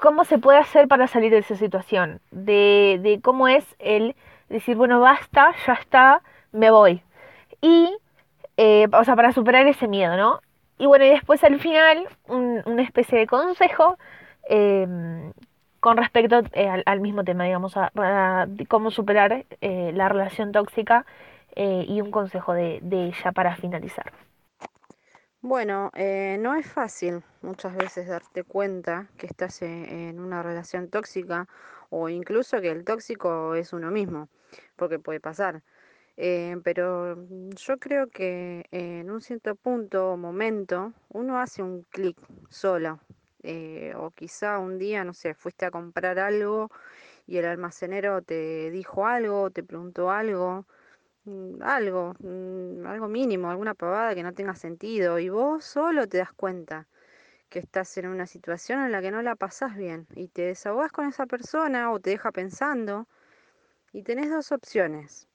cómo 0.00 0.24
se 0.24 0.38
puede 0.38 0.58
hacer 0.58 0.88
para 0.88 1.06
salir 1.06 1.30
de 1.30 1.38
esa 1.38 1.56
situación, 1.56 2.20
de, 2.30 2.98
de 3.02 3.20
cómo 3.20 3.48
es 3.48 3.64
el 3.78 4.16
decir, 4.48 4.76
bueno, 4.76 5.00
basta, 5.00 5.54
ya 5.66 5.74
está, 5.74 6.22
me 6.52 6.70
voy. 6.70 7.02
Y, 7.60 7.96
eh, 8.56 8.88
o 8.92 9.04
sea, 9.04 9.16
para 9.16 9.32
superar 9.32 9.66
ese 9.66 9.88
miedo, 9.88 10.16
¿no? 10.16 10.40
Y 10.78 10.86
bueno, 10.86 11.04
y 11.04 11.10
después 11.10 11.44
al 11.44 11.60
final, 11.60 12.08
una 12.26 12.82
especie 12.82 13.18
de 13.18 13.26
consejo 13.26 13.98
em, 14.48 15.32
con 15.78 15.96
respecto 15.96 16.42
eh, 16.52 16.82
al, 16.84 17.00
mismo 17.00 17.22
tema, 17.24 17.44
digamos, 17.44 17.76
a, 17.76 18.46
cómo 18.68 18.90
superar 18.90 19.44
eh, 19.60 19.92
la 19.94 20.08
relación 20.08 20.52
tóxica 20.52 21.04
y 21.56 22.00
un 22.00 22.10
consejo 22.10 22.54
de, 22.54 22.80
ella 22.82 23.32
para 23.32 23.56
finalizar. 23.56 24.12
Bueno, 25.42 25.90
eh, 25.94 26.36
no 26.38 26.54
es 26.54 26.66
fácil 26.66 27.22
muchas 27.40 27.74
veces 27.74 28.08
darte 28.08 28.44
cuenta 28.44 29.08
que 29.16 29.26
estás 29.26 29.62
e, 29.62 30.08
en 30.08 30.20
una 30.20 30.42
relación 30.42 30.88
tóxica 30.88 31.48
o 31.88 32.10
incluso 32.10 32.60
que 32.60 32.70
el 32.70 32.84
tóxico 32.84 33.54
es 33.54 33.72
uno 33.72 33.90
mismo, 33.90 34.28
porque 34.76 34.98
puede 34.98 35.18
pasar. 35.18 35.62
Eh, 36.18 36.58
pero 36.62 37.16
yo 37.54 37.78
creo 37.78 38.08
que 38.08 38.66
en 38.70 39.10
un 39.10 39.22
cierto 39.22 39.54
punto 39.54 40.12
o 40.12 40.16
momento 40.18 40.92
uno 41.08 41.40
hace 41.40 41.62
un 41.62 41.84
clic 41.84 42.18
solo. 42.50 43.00
Eh, 43.42 43.94
o 43.96 44.10
quizá 44.10 44.58
un 44.58 44.78
día, 44.78 45.02
no 45.04 45.14
sé, 45.14 45.32
fuiste 45.34 45.64
a 45.64 45.70
comprar 45.70 46.18
algo 46.18 46.70
y 47.26 47.38
el 47.38 47.46
almacenero 47.46 48.20
te 48.22 48.70
dijo 48.70 49.06
algo, 49.06 49.50
te 49.50 49.62
preguntó 49.62 50.10
algo 50.10 50.66
Mm, 51.24 51.62
algo, 51.62 52.14
mm, 52.20 52.86
algo 52.86 53.08
mínimo, 53.08 53.50
alguna 53.50 53.74
pavada 53.74 54.14
que 54.14 54.22
no 54.22 54.32
tenga 54.32 54.54
sentido 54.54 55.18
y 55.18 55.28
vos 55.28 55.64
solo 55.64 56.06
te 56.08 56.18
das 56.18 56.32
cuenta 56.32 56.88
que 57.50 57.58
estás 57.58 57.96
en 57.98 58.08
una 58.08 58.26
situación 58.26 58.84
en 58.84 58.92
la 58.92 59.02
que 59.02 59.10
no 59.10 59.22
la 59.22 59.36
pasás 59.36 59.76
bien 59.76 60.06
y 60.14 60.28
te 60.28 60.42
desahogas 60.42 60.92
con 60.92 61.06
esa 61.08 61.26
persona 61.26 61.92
o 61.92 62.00
te 62.00 62.10
deja 62.10 62.32
pensando 62.32 63.06
y 63.92 64.02
tenés 64.02 64.30
dos 64.30 64.52
opciones. 64.52 65.28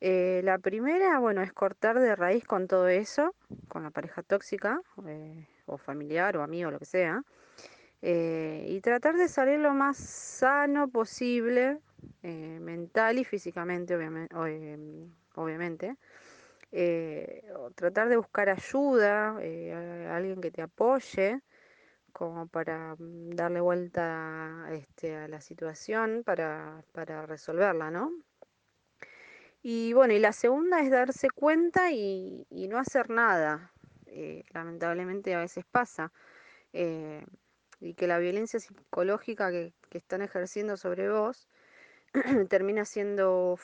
Eh, 0.00 0.42
la 0.44 0.58
primera, 0.58 1.18
bueno, 1.18 1.42
es 1.42 1.52
cortar 1.52 1.98
de 2.00 2.16
raíz 2.16 2.44
con 2.46 2.68
todo 2.68 2.88
eso, 2.88 3.34
con 3.68 3.82
la 3.84 3.90
pareja 3.90 4.22
tóxica 4.22 4.80
eh, 5.06 5.46
o 5.66 5.78
familiar 5.78 6.36
o 6.36 6.42
amigo, 6.42 6.70
lo 6.70 6.78
que 6.78 6.86
sea, 6.86 7.22
eh, 8.02 8.66
y 8.68 8.80
tratar 8.80 9.16
de 9.16 9.28
salir 9.28 9.60
lo 9.60 9.74
más 9.74 9.98
sano 9.98 10.88
posible 10.88 11.78
eh, 12.22 12.58
mental 12.60 13.18
y 13.18 13.24
físicamente, 13.24 13.96
obviamente. 13.96 14.34
Em, 14.34 15.12
obviamente. 15.34 15.96
Eh, 16.72 17.42
tratar 17.74 18.08
de 18.08 18.16
buscar 18.16 18.48
ayuda, 18.48 19.36
eh, 19.40 20.08
alguien 20.10 20.40
que 20.40 20.50
te 20.50 20.62
apoye, 20.62 21.40
como 22.12 22.46
para 22.48 22.94
mm, 22.96 23.30
darle 23.30 23.60
vuelta 23.60 24.68
este, 24.72 25.16
a 25.16 25.28
la 25.28 25.40
situación, 25.40 26.22
para, 26.24 26.84
para 26.92 27.26
resolverla, 27.26 27.90
¿no? 27.90 28.12
Y 29.62 29.92
bueno, 29.92 30.14
y 30.14 30.18
la 30.18 30.32
segunda 30.32 30.80
es 30.80 30.90
darse 30.90 31.28
cuenta 31.30 31.90
y, 31.92 32.46
no 32.68 32.78
hacer 32.78 33.10
nada. 33.10 33.72
lamentablemente 34.54 35.34
a 35.34 35.40
veces 35.40 35.64
pasa. 35.70 36.12
y 37.80 37.94
que 37.94 38.06
la 38.06 38.18
violencia 38.18 38.60
psicológica 38.60 39.50
que, 39.50 39.72
que, 39.90 39.98
están 39.98 40.22
ejerciendo 40.22 40.76
sobre 40.76 41.10
vos 41.10 41.48
termina 42.48 42.84
siendo 42.84 43.56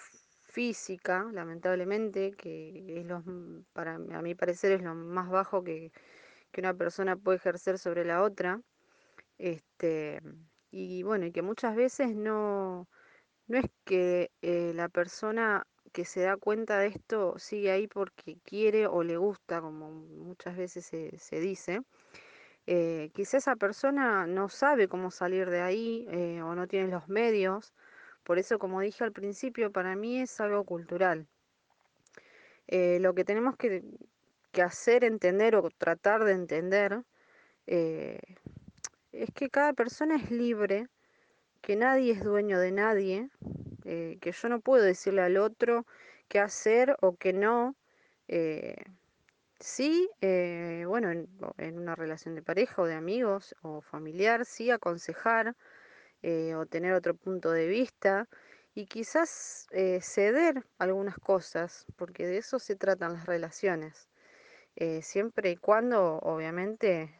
física, 0.56 1.26
lamentablemente, 1.32 2.32
que 2.32 3.00
es 3.00 3.06
lo, 3.06 3.22
para 3.72 3.96
a 3.96 4.22
mi 4.22 4.34
parecer 4.34 4.72
es 4.72 4.82
lo 4.82 4.94
más 4.94 5.28
bajo 5.28 5.62
que, 5.62 5.92
una 6.56 6.72
persona 6.72 7.16
puede 7.16 7.36
ejercer 7.36 7.78
sobre 7.78 8.06
la 8.06 8.22
otra. 8.22 8.62
Este, 9.36 10.22
y 10.70 11.02
bueno, 11.02 11.26
y 11.26 11.32
que 11.32 11.42
muchas 11.42 11.76
veces 11.76 12.16
no, 12.16 12.88
no 13.46 13.58
es 13.58 13.66
que 13.84 14.30
eh, 14.40 14.72
la 14.74 14.88
persona 14.88 15.66
que 15.92 16.06
se 16.06 16.22
da 16.22 16.38
cuenta 16.38 16.78
de 16.78 16.88
esto 16.88 17.38
sigue 17.38 17.70
ahí 17.70 17.88
porque 17.88 18.38
quiere 18.42 18.86
o 18.86 19.02
le 19.02 19.18
gusta, 19.18 19.60
como 19.60 19.90
muchas 19.90 20.56
veces 20.56 20.86
se, 20.86 21.18
se 21.18 21.40
dice. 21.40 21.82
Eh, 22.66 23.10
quizá 23.14 23.36
esa 23.36 23.56
persona 23.56 24.26
no 24.26 24.48
sabe 24.48 24.88
cómo 24.88 25.10
salir 25.10 25.50
de 25.50 25.60
ahí 25.60 26.06
eh, 26.10 26.42
o 26.42 26.54
no 26.54 26.66
tiene 26.66 26.88
los 26.88 27.08
medios 27.08 27.74
por 28.26 28.40
eso, 28.40 28.58
como 28.58 28.80
dije 28.80 29.04
al 29.04 29.12
principio, 29.12 29.70
para 29.70 29.94
mí 29.94 30.20
es 30.20 30.40
algo 30.40 30.64
cultural. 30.64 31.28
Eh, 32.66 32.98
lo 33.00 33.14
que 33.14 33.24
tenemos 33.24 33.56
que, 33.56 33.84
hacer, 34.60 35.04
entender 35.04 35.54
o 35.54 35.70
tratar 35.70 36.24
de 36.24 36.32
entender 36.32 37.02
eh, 37.68 38.18
es 39.12 39.30
que 39.32 39.48
cada 39.48 39.74
persona 39.74 40.16
es 40.16 40.32
libre, 40.32 40.88
que 41.60 41.76
nadie 41.76 42.14
es 42.14 42.24
dueño 42.24 42.58
de 42.58 42.72
nadie, 42.72 43.28
eh, 43.84 44.18
que 44.20 44.32
yo 44.32 44.48
no 44.48 44.58
puedo 44.58 44.82
decirle 44.82 45.22
al 45.22 45.36
otro 45.36 45.86
qué 46.26 46.40
hacer 46.40 46.96
o 47.02 47.14
qué 47.14 47.32
no. 47.32 47.76
sí, 49.60 50.10
bueno, 50.20 51.12
en, 51.12 51.28
en, 51.58 51.78
una 51.78 51.94
relación 51.94 52.34
de 52.34 52.42
pareja 52.42 52.82
o 52.82 52.86
de 52.86 52.94
amigos 52.94 53.54
o 53.62 53.82
familiar, 53.82 54.44
sí 54.44 54.72
aconsejar, 54.72 55.54
eh, 56.28 56.56
o 56.56 56.66
tener 56.66 56.92
otro 56.92 57.14
punto 57.14 57.52
de 57.52 57.68
vista 57.68 58.26
y 58.74 58.86
quizás 58.86 59.68
eh, 59.70 60.00
ceder 60.02 60.64
algunas 60.76 61.16
cosas, 61.18 61.86
porque 61.94 62.26
de 62.26 62.38
eso 62.38 62.58
se 62.58 62.74
tratan 62.74 63.12
las 63.12 63.26
relaciones, 63.26 64.08
eh, 64.74 65.02
siempre 65.02 65.52
y 65.52 65.56
cuando 65.56 66.18
obviamente 66.18 67.14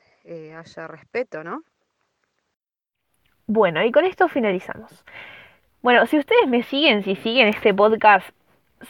haya 0.57 0.89
respeto, 0.89 1.45
¿no? 1.45 1.63
Bueno, 3.47 3.85
y 3.85 3.93
con 3.93 4.05
esto 4.05 4.29
finalizamos. 4.29 5.05
Bueno, 5.83 6.05
si 6.07 6.19
ustedes 6.19 6.49
me 6.49 6.65
siguen, 6.65 7.05
si 7.05 7.15
siguen 7.15 7.47
este 7.47 7.73
podcast, 7.73 8.29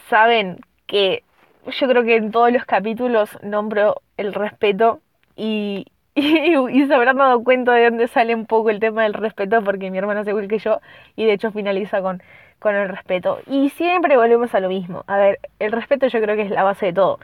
saben 0.08 0.61
que 0.87 1.25
yo 1.66 1.88
creo 1.88 2.04
que 2.04 2.16
en 2.16 2.30
todos 2.30 2.50
los 2.50 2.64
capítulos 2.64 3.37
nombro 3.42 4.00
el 4.16 4.32
respeto 4.32 5.02
y, 5.37 5.85
y, 6.73 6.87
se 6.87 6.94
habrán 6.94 7.18
dado 7.18 7.44
cuenta 7.44 7.75
de 7.75 7.85
dónde 7.85 8.08
sale 8.08 8.35
un 8.35 8.46
poco 8.46 8.70
el 8.70 8.80
tema 8.80 9.02
del 9.02 9.12
respeto, 9.12 9.62
porque 9.62 9.90
mi 9.90 9.99
hermana 9.99 10.23
es 10.23 10.28
igual 10.28 10.49
que 10.49 10.58
yo, 10.58 10.80
y 11.14 11.26
de 11.26 11.35
hecho 11.35 11.52
finaliza 11.52 12.00
con, 12.00 12.23
con 12.58 12.75
el 12.75 12.88
respeto. 12.88 13.40
Y 13.46 13.68
siempre 13.70 14.16
volvemos 14.16 14.54
a 14.54 14.61
lo 14.61 14.70
mismo. 14.70 15.04
A 15.08 15.18
ver, 15.18 15.40
el 15.58 15.73
respeto 15.73 16.06
yo 16.06 16.20
creo 16.23 16.35
que 16.35 16.42
es 16.42 16.50
la 16.50 16.62
base 16.64 16.87
de 16.87 16.92
todo. 16.94 17.18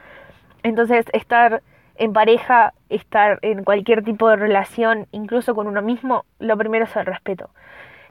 Entonces, 0.61 1.07
estar 1.11 1.63
en 1.95 2.13
pareja, 2.13 2.73
estar 2.89 3.39
en 3.41 3.63
cualquier 3.63 4.03
tipo 4.03 4.29
de 4.29 4.35
relación, 4.35 5.07
incluso 5.11 5.55
con 5.55 5.67
uno 5.67 5.81
mismo, 5.81 6.25
lo 6.39 6.55
primero 6.57 6.85
es 6.85 6.95
el 6.95 7.05
respeto. 7.07 7.49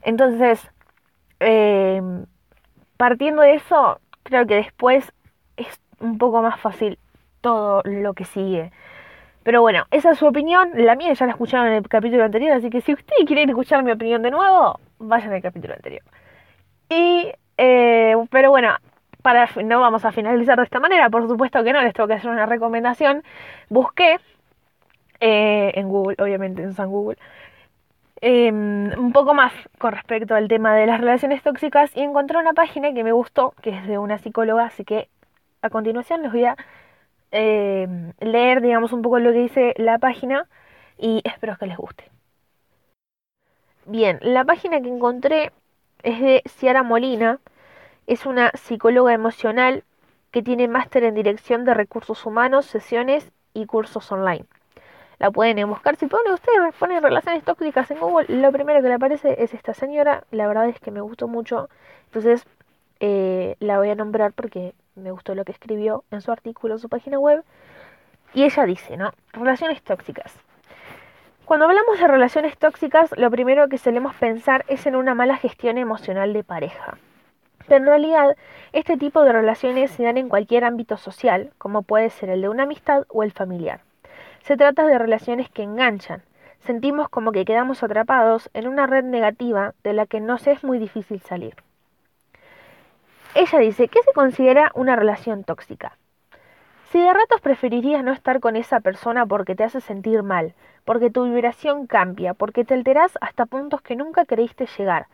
Entonces, 0.02 0.68
em, 1.40 2.26
partiendo 2.96 3.42
de 3.42 3.54
eso, 3.54 4.00
creo 4.24 4.46
que 4.46 4.56
después 4.56 5.12
es 5.56 5.80
un 6.00 6.18
poco 6.18 6.42
más 6.42 6.60
fácil 6.60 6.98
todo 7.40 7.82
lo 7.84 8.14
que 8.14 8.24
sigue. 8.24 8.72
Pero 9.42 9.60
bueno, 9.60 9.86
esa 9.90 10.12
es 10.12 10.18
su 10.18 10.26
opinión. 10.26 10.70
La 10.74 10.94
mía 10.94 11.12
ya 11.14 11.26
la 11.26 11.32
escucharon 11.32 11.66
en 11.68 11.74
el 11.74 11.88
capítulo 11.88 12.24
anterior, 12.24 12.52
así 12.52 12.70
que 12.70 12.80
si 12.80 12.92
ustedes 12.92 13.24
quieren 13.26 13.48
escuchar 13.48 13.82
mi 13.82 13.92
opinión 13.92 14.22
de 14.22 14.30
nuevo, 14.30 14.78
vayan 14.98 15.32
al 15.32 15.42
capítulo 15.42 15.74
anterior. 15.74 16.02
Y, 16.88 17.32
eh, 17.56 18.14
pero 18.30 18.50
bueno, 18.50 18.76
para, 19.22 19.48
no 19.64 19.80
vamos 19.80 20.04
a 20.04 20.12
finalizar 20.12 20.58
de 20.58 20.64
esta 20.64 20.80
manera, 20.80 21.10
por 21.10 21.26
supuesto 21.28 21.62
que 21.64 21.72
no, 21.72 21.82
les 21.82 21.94
tengo 21.94 22.08
que 22.08 22.14
hacer 22.14 22.30
una 22.30 22.46
recomendación. 22.46 23.22
Busqué 23.68 24.18
eh, 25.20 25.72
en 25.74 25.88
Google, 25.88 26.16
obviamente 26.18 26.62
en 26.62 26.74
San 26.74 26.90
Google, 26.90 27.16
em, 28.20 28.92
un 28.98 29.12
poco 29.12 29.34
más 29.34 29.52
con 29.78 29.92
respecto 29.92 30.34
al 30.34 30.48
tema 30.48 30.74
de 30.74 30.86
las 30.86 31.00
relaciones 31.00 31.42
tóxicas 31.42 31.96
y 31.96 32.00
encontré 32.00 32.38
una 32.38 32.52
página 32.52 32.92
que 32.92 33.04
me 33.04 33.12
gustó, 33.12 33.54
que 33.62 33.70
es 33.70 33.86
de 33.86 33.98
una 33.98 34.18
psicóloga, 34.18 34.64
así 34.66 34.84
que 34.84 35.08
a 35.62 35.70
continuación 35.70 36.22
les 36.22 36.32
voy 36.32 36.44
a 36.44 36.56
em, 37.32 38.12
leer, 38.20 38.60
digamos, 38.60 38.92
un 38.92 39.02
poco 39.02 39.18
lo 39.18 39.32
que 39.32 39.38
dice 39.38 39.74
la 39.76 39.98
página 39.98 40.48
y 40.98 41.20
espero 41.24 41.56
que 41.58 41.66
les 41.66 41.76
guste. 41.76 42.04
Bien, 43.86 44.18
la 44.22 44.44
página 44.44 44.80
que 44.80 44.88
encontré 44.88 45.52
es 46.02 46.20
de 46.20 46.42
Ciara 46.46 46.82
Molina, 46.82 47.40
es 48.06 48.26
una 48.26 48.50
psicóloga 48.54 49.12
emocional 49.12 49.84
que 50.30 50.42
tiene 50.42 50.68
máster 50.68 51.04
en 51.04 51.14
dirección 51.14 51.64
de 51.64 51.74
recursos 51.74 52.24
humanos, 52.24 52.66
sesiones 52.66 53.30
y 53.54 53.66
cursos 53.66 54.10
online. 54.12 54.46
La 55.18 55.30
pueden 55.30 55.68
buscar. 55.68 55.96
Si 55.96 56.06
ponen 56.06 56.32
ustedes, 56.32 56.74
ponen 56.78 57.02
relaciones 57.02 57.44
tóxicas 57.44 57.90
en 57.90 58.00
Google, 58.00 58.26
lo 58.28 58.50
primero 58.50 58.82
que 58.82 58.88
le 58.88 58.94
aparece 58.94 59.42
es 59.42 59.54
esta 59.54 59.74
señora. 59.74 60.24
La 60.32 60.48
verdad 60.48 60.68
es 60.68 60.80
que 60.80 60.90
me 60.90 61.00
gustó 61.00 61.28
mucho. 61.28 61.68
Entonces 62.06 62.44
eh, 63.00 63.56
la 63.60 63.78
voy 63.78 63.90
a 63.90 63.94
nombrar 63.94 64.32
porque 64.32 64.74
me 64.94 65.10
gustó 65.10 65.34
lo 65.34 65.44
que 65.44 65.52
escribió 65.52 66.04
en 66.10 66.20
su 66.20 66.32
artículo, 66.32 66.74
en 66.74 66.80
su 66.80 66.88
página 66.88 67.18
web. 67.18 67.44
Y 68.34 68.44
ella 68.44 68.64
dice, 68.64 68.96
¿no? 68.96 69.12
Relaciones 69.32 69.82
tóxicas. 69.82 70.34
Cuando 71.44 71.66
hablamos 71.66 71.98
de 71.98 72.06
relaciones 72.08 72.56
tóxicas, 72.56 73.12
lo 73.16 73.30
primero 73.30 73.68
que 73.68 73.78
solemos 73.78 74.14
pensar 74.14 74.64
es 74.68 74.86
en 74.86 74.96
una 74.96 75.14
mala 75.14 75.36
gestión 75.36 75.76
emocional 75.76 76.32
de 76.32 76.44
pareja. 76.44 76.98
Pero 77.66 77.76
en 77.76 77.86
realidad, 77.86 78.36
este 78.72 78.96
tipo 78.96 79.22
de 79.22 79.32
relaciones 79.32 79.90
se 79.90 80.02
dan 80.02 80.18
en 80.18 80.28
cualquier 80.28 80.64
ámbito 80.64 80.96
social, 80.96 81.52
como 81.58 81.82
puede 81.82 82.10
ser 82.10 82.30
el 82.30 82.42
de 82.42 82.48
una 82.48 82.62
amistad 82.64 83.04
o 83.08 83.22
el 83.22 83.32
familiar. 83.32 83.80
Se 84.42 84.56
trata 84.56 84.86
de 84.86 84.98
relaciones 84.98 85.48
que 85.50 85.62
enganchan. 85.62 86.22
Sentimos 86.60 87.08
como 87.08 87.32
que 87.32 87.44
quedamos 87.44 87.82
atrapados 87.82 88.50
en 88.54 88.68
una 88.68 88.86
red 88.86 89.04
negativa 89.04 89.74
de 89.82 89.92
la 89.92 90.06
que 90.06 90.20
nos 90.20 90.46
es 90.46 90.62
muy 90.64 90.78
difícil 90.78 91.20
salir. 91.20 91.56
Ella 93.34 93.60
dice, 93.60 93.88
¿qué 93.88 93.98
se 94.02 94.12
considera 94.12 94.70
una 94.74 94.94
relación 94.94 95.42
tóxica? 95.42 95.96
Si 96.90 97.00
de 97.00 97.14
ratos 97.14 97.40
preferirías 97.40 98.04
no 98.04 98.12
estar 98.12 98.40
con 98.40 98.56
esa 98.56 98.80
persona 98.80 99.24
porque 99.24 99.54
te 99.54 99.64
hace 99.64 99.80
sentir 99.80 100.22
mal, 100.22 100.52
porque 100.84 101.10
tu 101.10 101.24
vibración 101.24 101.86
cambia, 101.86 102.34
porque 102.34 102.66
te 102.66 102.74
alteras 102.74 103.16
hasta 103.22 103.46
puntos 103.46 103.80
que 103.80 103.96
nunca 103.96 104.26
creíste 104.26 104.66
llegar, 104.76 105.06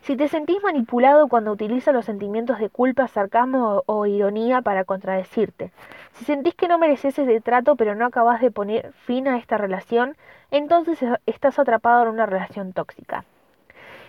si 0.00 0.16
te 0.16 0.28
sentís 0.28 0.62
manipulado 0.62 1.28
cuando 1.28 1.52
utilizas 1.52 1.92
los 1.92 2.06
sentimientos 2.06 2.58
de 2.60 2.70
culpa, 2.70 3.08
sarcasmo 3.08 3.82
o, 3.84 4.06
ironía 4.06 4.62
para 4.62 4.84
contradecirte, 4.84 5.70
si 6.14 6.24
sentís 6.24 6.54
que 6.54 6.68
no 6.68 6.78
mereces 6.78 7.18
ese 7.18 7.40
trato 7.42 7.76
pero 7.76 7.94
no 7.94 8.06
acabas 8.06 8.40
de 8.40 8.50
poner 8.50 8.94
fin 9.04 9.28
a 9.28 9.36
esta 9.36 9.58
relación, 9.58 10.16
entonces 10.50 10.98
estás 11.26 11.58
atrapado 11.58 12.04
en 12.04 12.08
una 12.08 12.24
relación 12.24 12.72
tóxica. 12.72 13.26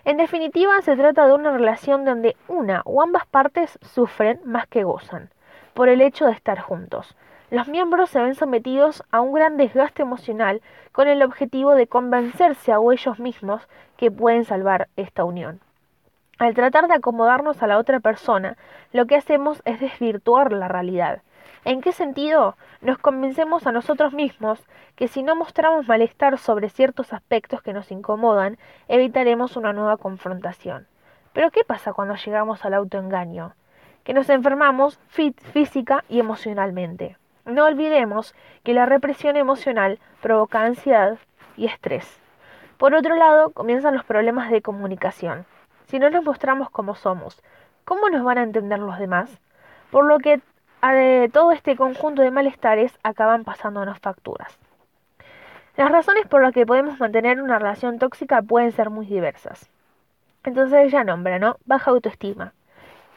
En 0.07 0.15
definitiva, 0.15 0.81
se 0.83 0.95
trata 0.95 1.27
de 1.27 1.33
una 1.33 1.51
relación 1.51 2.05
donde 2.05 2.37
una 2.47 2.81
o 2.85 3.01
ambas 3.01 3.25
partes 3.25 3.77
sufren 3.81 4.39
más 4.45 4.65
que 4.65 4.85
gozan, 4.85 5.31
por 5.73 5.89
el 5.89 5.99
hecho 5.99 6.27
de 6.27 6.31
estar 6.31 6.61
juntos. 6.61 7.17
Los 7.51 7.67
miembros 7.67 8.09
se 8.11 8.21
ven 8.21 8.33
sometidos 8.33 9.03
a 9.11 9.19
un 9.19 9.33
gran 9.33 9.57
desgaste 9.57 10.03
emocional 10.03 10.61
con 10.93 11.09
el 11.09 11.21
objetivo 11.23 11.75
de 11.75 11.87
convencerse 11.87 12.71
a 12.71 12.77
ellos 12.77 13.19
mismos 13.19 13.67
que 13.97 14.09
pueden 14.09 14.45
salvar 14.45 14.87
esta 14.95 15.25
unión. 15.25 15.59
Al 16.39 16.53
tratar 16.53 16.87
de 16.87 16.93
acomodarnos 16.93 17.61
a 17.61 17.67
la 17.67 17.77
otra 17.77 17.99
persona, 17.99 18.55
lo 18.93 19.07
que 19.07 19.17
hacemos 19.17 19.61
es 19.65 19.81
desvirtuar 19.81 20.53
la 20.53 20.69
realidad. 20.69 21.21
¿En 21.65 21.81
qué 21.81 21.91
sentido? 21.91 22.55
Nos 22.81 22.97
convencemos 22.97 23.67
a 23.67 23.71
nosotros 23.71 24.13
mismos 24.13 24.65
que 24.95 25.07
si 25.07 25.23
no 25.23 25.35
mostramos 25.35 25.87
malestar 25.87 26.37
sobre 26.37 26.69
ciertos 26.69 27.13
aspectos 27.13 27.61
que 27.61 27.73
nos 27.73 27.91
incomodan, 27.91 28.57
evitaremos 28.87 29.57
una 29.57 29.73
nueva 29.73 29.97
confrontación. 29.97 30.87
Pero 31.33 31.51
¿qué 31.51 31.63
pasa 31.63 31.93
cuando 31.93 32.15
llegamos 32.15 32.65
al 32.65 32.73
autoengaño? 32.73 33.53
Que 34.03 34.13
nos 34.13 34.29
enfermamos 34.29 34.99
física 35.07 36.03
y 36.09 36.19
emocionalmente. 36.19 37.17
No 37.45 37.65
olvidemos 37.65 38.35
que 38.63 38.73
la 38.73 38.85
represión 38.85 39.37
emocional 39.37 39.99
provoca 40.21 40.63
ansiedad 40.63 41.17
y 41.55 41.65
estrés. 41.65 42.19
Por 42.77 42.93
otro 42.93 43.15
lado, 43.15 43.51
comienzan 43.51 43.95
los 43.95 44.05
problemas 44.05 44.51
de 44.51 44.61
comunicación 44.61 45.45
si 45.87 45.99
no 45.99 46.09
nos 46.09 46.23
mostramos 46.23 46.69
como 46.69 46.95
somos, 46.95 47.41
¿cómo 47.85 48.09
nos 48.09 48.23
van 48.23 48.37
a 48.37 48.43
entender 48.43 48.79
los 48.79 48.99
demás? 48.99 49.39
Por 49.89 50.05
lo 50.05 50.19
que 50.19 50.41
todo 51.31 51.51
este 51.51 51.75
conjunto 51.75 52.21
de 52.21 52.31
malestares 52.31 52.97
acaban 53.03 53.43
pasándonos 53.43 53.99
facturas. 53.99 54.57
Las 55.75 55.91
razones 55.91 56.25
por 56.27 56.41
las 56.41 56.53
que 56.53 56.65
podemos 56.65 56.99
mantener 56.99 57.41
una 57.41 57.59
relación 57.59 57.99
tóxica 57.99 58.41
pueden 58.41 58.71
ser 58.71 58.89
muy 58.89 59.05
diversas. 59.05 59.69
Entonces 60.43 60.87
ella 60.87 61.03
nombra, 61.03 61.39
¿no? 61.39 61.57
Baja 61.65 61.91
autoestima. 61.91 62.53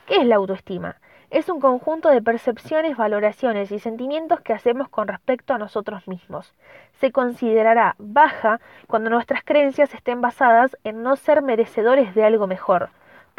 ¿Qué 0.07 0.17
es 0.17 0.27
la 0.27 0.37
autoestima? 0.37 0.97
Es 1.31 1.49
un 1.49 1.61
conjunto 1.61 2.09
de 2.11 2.21
percepciones, 2.21 2.97
valoraciones 2.97 3.71
y 3.71 3.79
sentimientos 3.79 4.41
que 4.41 4.53
hacemos 4.53 4.89
con 4.89 5.07
respecto 5.07 5.55
a 5.55 5.59
nosotros 5.59 6.09
mismos. 6.09 6.53
Se 6.95 7.13
considerará 7.13 7.95
baja 7.99 8.61
cuando 8.89 9.11
nuestras 9.11 9.45
creencias 9.45 9.95
estén 9.95 10.21
basadas 10.21 10.77
en 10.83 11.05
no 11.05 11.15
ser 11.15 11.41
merecedores 11.41 12.17
de 12.17 12.25
algo 12.25 12.49
mejor, 12.49 12.91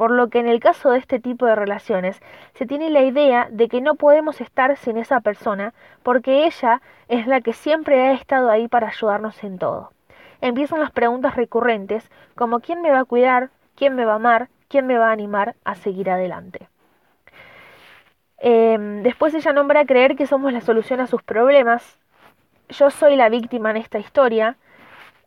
por 0.01 0.09
lo 0.09 0.29
que 0.29 0.39
en 0.39 0.47
el 0.47 0.59
caso 0.59 0.89
de 0.89 0.97
este 0.97 1.19
tipo 1.19 1.45
de 1.45 1.53
relaciones 1.53 2.19
se 2.55 2.65
tiene 2.65 2.89
la 2.89 3.03
idea 3.03 3.47
de 3.51 3.67
que 3.67 3.81
no 3.81 3.93
podemos 3.93 4.41
estar 4.41 4.75
sin 4.75 4.97
esa 4.97 5.19
persona 5.19 5.75
porque 6.01 6.47
ella 6.47 6.81
es 7.07 7.27
la 7.27 7.39
que 7.39 7.53
siempre 7.53 8.01
ha 8.01 8.13
estado 8.13 8.49
ahí 8.49 8.67
para 8.67 8.87
ayudarnos 8.87 9.43
en 9.43 9.59
todo. 9.59 9.91
Empiezan 10.41 10.79
las 10.79 10.89
preguntas 10.89 11.35
recurrentes 11.35 12.09
como 12.33 12.61
¿quién 12.61 12.81
me 12.81 12.89
va 12.89 13.01
a 13.01 13.05
cuidar? 13.05 13.51
¿quién 13.75 13.95
me 13.95 14.05
va 14.05 14.13
a 14.13 14.15
amar? 14.15 14.49
¿quién 14.69 14.87
me 14.87 14.97
va 14.97 15.09
a 15.09 15.11
animar 15.11 15.53
a 15.65 15.75
seguir 15.75 16.09
adelante? 16.09 16.67
Em, 18.39 19.03
después 19.03 19.35
ella 19.35 19.53
nombra 19.53 19.85
creer 19.85 20.15
que 20.15 20.25
somos 20.25 20.51
la 20.51 20.61
solución 20.61 20.99
a 20.99 21.05
sus 21.05 21.21
problemas. 21.21 21.99
Yo 22.69 22.89
soy 22.89 23.15
la 23.15 23.29
víctima 23.29 23.69
en 23.69 23.77
esta 23.77 23.99
historia. 23.99 24.57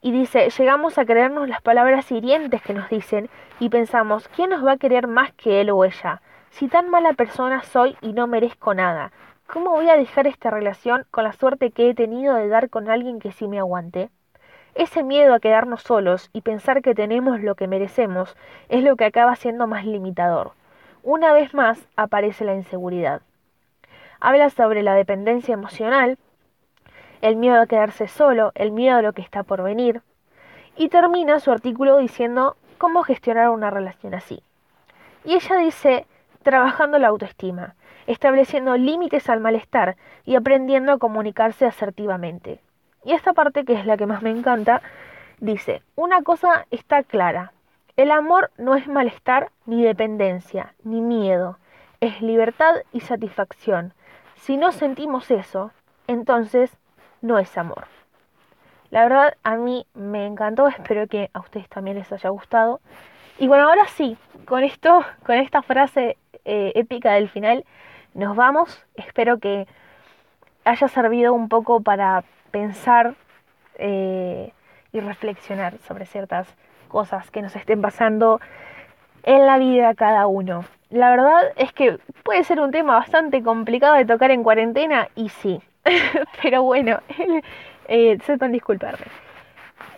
Y 0.04 0.12
dice, 0.12 0.50
llegamos 0.50 0.98
a 0.98 1.04
creernos 1.04 1.48
las 1.48 1.62
palabras 1.62 2.12
hirientes 2.12 2.60
que 2.62 2.74
nos 2.74 2.88
dicen 2.90 3.28
y 3.58 3.70
pensamos, 3.70 4.28
¿quién 4.28 4.50
nos 4.50 4.64
va 4.64 4.72
a 4.72 4.76
querer 4.76 5.08
más 5.08 5.32
que 5.32 5.60
él 5.60 5.70
o 5.70 5.84
ella? 5.84 6.20
Si 6.50 6.68
tan 6.68 6.90
mala 6.90 7.14
persona 7.14 7.62
soy 7.62 7.96
y 8.00 8.12
no 8.12 8.26
merezco 8.26 8.74
nada, 8.74 9.10
¿cómo 9.46 9.70
voy 9.70 9.88
a 9.88 9.96
dejar 9.96 10.26
esta 10.26 10.50
relación 10.50 11.06
con 11.10 11.24
la 11.24 11.32
suerte 11.32 11.70
que 11.70 11.88
he 11.88 11.94
tenido 11.94 12.34
de 12.34 12.48
dar 12.48 12.68
con 12.68 12.90
alguien 12.90 13.18
que 13.18 13.32
sí 13.32 13.48
me 13.48 13.58
aguante? 13.58 14.10
Ese 14.74 15.02
miedo 15.02 15.34
a 15.34 15.40
quedarnos 15.40 15.82
solos 15.82 16.30
y 16.32 16.42
pensar 16.42 16.82
que 16.82 16.94
tenemos 16.94 17.40
lo 17.40 17.54
que 17.54 17.66
merecemos 17.66 18.36
es 18.68 18.84
lo 18.84 18.96
que 18.96 19.06
acaba 19.06 19.34
siendo 19.34 19.66
más 19.66 19.86
limitador 19.86 20.52
una 21.04 21.34
vez 21.34 21.52
más 21.52 21.78
aparece 21.96 22.46
la 22.46 22.54
inseguridad. 22.54 23.20
Habla 24.20 24.48
sobre 24.48 24.82
la 24.82 24.94
dependencia 24.94 25.52
emocional, 25.52 26.16
el 27.20 27.36
miedo 27.36 27.60
a 27.60 27.66
quedarse 27.66 28.08
solo, 28.08 28.52
el 28.54 28.70
miedo 28.72 28.98
a 28.98 29.02
lo 29.02 29.12
que 29.12 29.22
está 29.22 29.42
por 29.42 29.62
venir, 29.62 30.02
y 30.76 30.88
termina 30.88 31.40
su 31.40 31.50
artículo 31.50 31.98
diciendo 31.98 32.56
cómo 32.78 33.02
gestionar 33.02 33.50
una 33.50 33.70
relación 33.70 34.14
así. 34.14 34.42
Y 35.24 35.34
ella 35.34 35.56
dice, 35.56 36.06
trabajando 36.42 36.98
la 36.98 37.08
autoestima, 37.08 37.74
estableciendo 38.06 38.76
límites 38.76 39.30
al 39.30 39.40
malestar 39.40 39.96
y 40.24 40.36
aprendiendo 40.36 40.92
a 40.92 40.98
comunicarse 40.98 41.64
asertivamente. 41.64 42.60
Y 43.04 43.12
esta 43.12 43.32
parte, 43.32 43.64
que 43.64 43.74
es 43.74 43.86
la 43.86 43.96
que 43.96 44.06
más 44.06 44.22
me 44.22 44.30
encanta, 44.30 44.82
dice, 45.38 45.82
una 45.94 46.22
cosa 46.22 46.66
está 46.70 47.02
clara, 47.02 47.52
el 47.96 48.10
amor 48.10 48.50
no 48.58 48.74
es 48.74 48.88
malestar 48.88 49.50
ni 49.66 49.82
dependencia, 49.82 50.74
ni 50.82 51.00
miedo, 51.00 51.58
es 52.00 52.20
libertad 52.20 52.74
y 52.92 53.00
satisfacción. 53.00 53.94
Si 54.36 54.56
no 54.56 54.72
sentimos 54.72 55.30
eso, 55.30 55.70
entonces 56.06 56.76
no 57.24 57.38
es 57.38 57.56
amor. 57.56 57.86
La 58.90 59.02
verdad 59.02 59.34
a 59.42 59.56
mí 59.56 59.86
me 59.94 60.26
encantó, 60.26 60.68
espero 60.78 61.08
que 61.08 61.30
a 61.32 61.40
ustedes 61.40 61.68
también 61.68 61.96
les 61.96 62.12
haya 62.12 62.30
gustado. 62.30 62.80
Y 63.38 63.48
bueno, 63.48 63.68
ahora 63.68 63.86
sí, 63.88 64.16
con 64.44 64.62
esto, 64.62 65.04
con 65.26 65.36
esta 65.36 65.62
frase 65.62 66.16
eh, 66.44 66.72
épica 66.74 67.14
del 67.14 67.28
final, 67.28 67.64
nos 68.12 68.36
vamos. 68.36 68.86
Espero 68.94 69.38
que 69.38 69.66
haya 70.64 70.88
servido 70.88 71.34
un 71.34 71.48
poco 71.48 71.80
para 71.80 72.24
pensar 72.50 73.14
eh, 73.76 74.52
y 74.92 75.00
reflexionar 75.00 75.78
sobre 75.78 76.06
ciertas 76.06 76.46
cosas 76.88 77.30
que 77.30 77.42
nos 77.42 77.56
estén 77.56 77.82
pasando 77.82 78.40
en 79.24 79.46
la 79.46 79.58
vida 79.58 79.94
cada 79.94 80.26
uno. 80.26 80.64
La 80.90 81.10
verdad 81.10 81.52
es 81.56 81.72
que 81.72 81.98
puede 82.22 82.44
ser 82.44 82.60
un 82.60 82.70
tema 82.70 82.94
bastante 82.94 83.42
complicado 83.42 83.96
de 83.96 84.04
tocar 84.04 84.30
en 84.30 84.44
cuarentena 84.44 85.08
y 85.16 85.30
sí, 85.30 85.60
pero 86.42 86.62
bueno, 86.62 87.00
eh, 87.88 88.18
sepan 88.24 88.52
disculparme. 88.52 89.06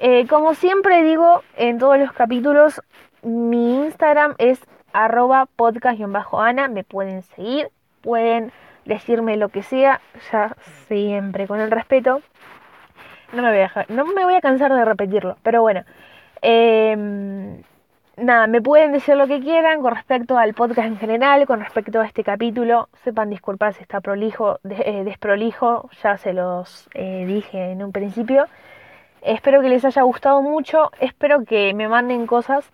Eh, 0.01 0.27
como 0.27 0.55
siempre 0.55 1.03
digo 1.03 1.43
en 1.57 1.79
todos 1.79 1.99
los 1.99 2.13
capítulos, 2.13 2.83
mi 3.23 3.85
Instagram 3.85 4.35
es 4.39 4.61
arroba 4.93 5.47
podcast-ana, 5.57 6.69
me 6.69 6.85
pueden 6.85 7.23
seguir, 7.23 7.69
pueden 8.03 8.53
decirme 8.85 9.37
lo 9.37 9.49
que 9.49 9.63
sea, 9.63 10.01
ya 10.31 10.57
siempre 10.87 11.47
con 11.47 11.61
el 11.61 11.71
respeto. 11.71 12.23
No 13.33 13.43
me 13.43 13.51
voy 13.51 13.61
a, 13.61 13.87
no 13.89 14.07
me 14.07 14.25
voy 14.25 14.35
a 14.35 14.41
cansar 14.41 14.73
de 14.73 14.85
repetirlo, 14.85 15.37
pero 15.43 15.61
bueno. 15.63 15.85
Em, 16.43 17.63
nada, 18.17 18.47
me 18.47 18.63
pueden 18.63 18.93
decir 18.93 19.17
lo 19.17 19.27
que 19.27 19.41
quieran 19.41 19.83
con 19.83 19.95
respecto 19.95 20.39
al 20.39 20.55
podcast 20.55 20.89
en 20.89 20.99
general, 20.99 21.47
con 21.47 21.61
respecto 21.61 22.01
a 22.01 22.07
este 22.07 22.25
capítulo. 22.25 22.89
Sepan 23.05 23.31
disculpar 23.31 23.75
si 23.75 23.83
está 23.83 24.01
prolijo, 24.01 24.59
eh, 24.69 25.05
desprolijo, 25.05 25.91
ya 26.03 26.17
se 26.17 26.33
los 26.33 26.89
eh, 26.95 27.25
dije 27.27 27.73
en 27.73 27.83
un 27.83 27.93
principio. 27.93 28.47
Espero 29.23 29.61
que 29.61 29.69
les 29.69 29.85
haya 29.85 30.03
gustado 30.03 30.43
mucho, 30.43 30.91
espero 31.01 31.45
que 31.45 31.75
me 31.75 31.89
manden 31.89 32.27
cosas 32.27 32.71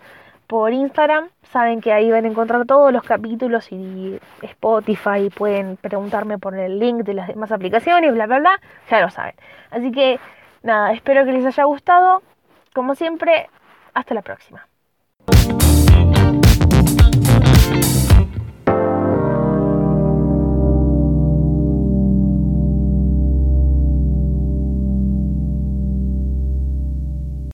por 0.47 0.73
Instagram. 0.73 1.31
Saben 1.45 1.81
que 1.81 1.93
ahí 1.93 2.11
van 2.11 2.25
a 2.25 2.29
encontrar 2.29 2.67
todos 2.67 2.93
los 2.93 3.03
capítulos 3.05 3.71
y 3.73 4.19
Spotify. 4.43 5.31
Pueden 5.35 5.77
preguntarme 5.77 6.39
por 6.39 6.55
el 6.59 6.79
link 6.79 7.05
de 7.05 7.15
las 7.15 7.29
demás 7.29 7.53
aplicaciones, 7.53 8.13
bla, 8.13 8.27
bla, 8.27 8.39
bla. 8.39 8.61
Ya 8.91 9.01
lo 9.01 9.11
saben. 9.11 9.35
Así 9.71 9.91
que 9.93 10.21
nada, 10.63 10.93
espero 10.93 11.25
que 11.25 11.33
les 11.33 11.47
haya 11.47 11.65
gustado. 11.65 12.23
Como 12.75 12.95
siempre, 12.95 13.49
hasta 13.95 14.15
la 14.15 14.23
próxima. 14.23 14.67
you. 15.31 15.62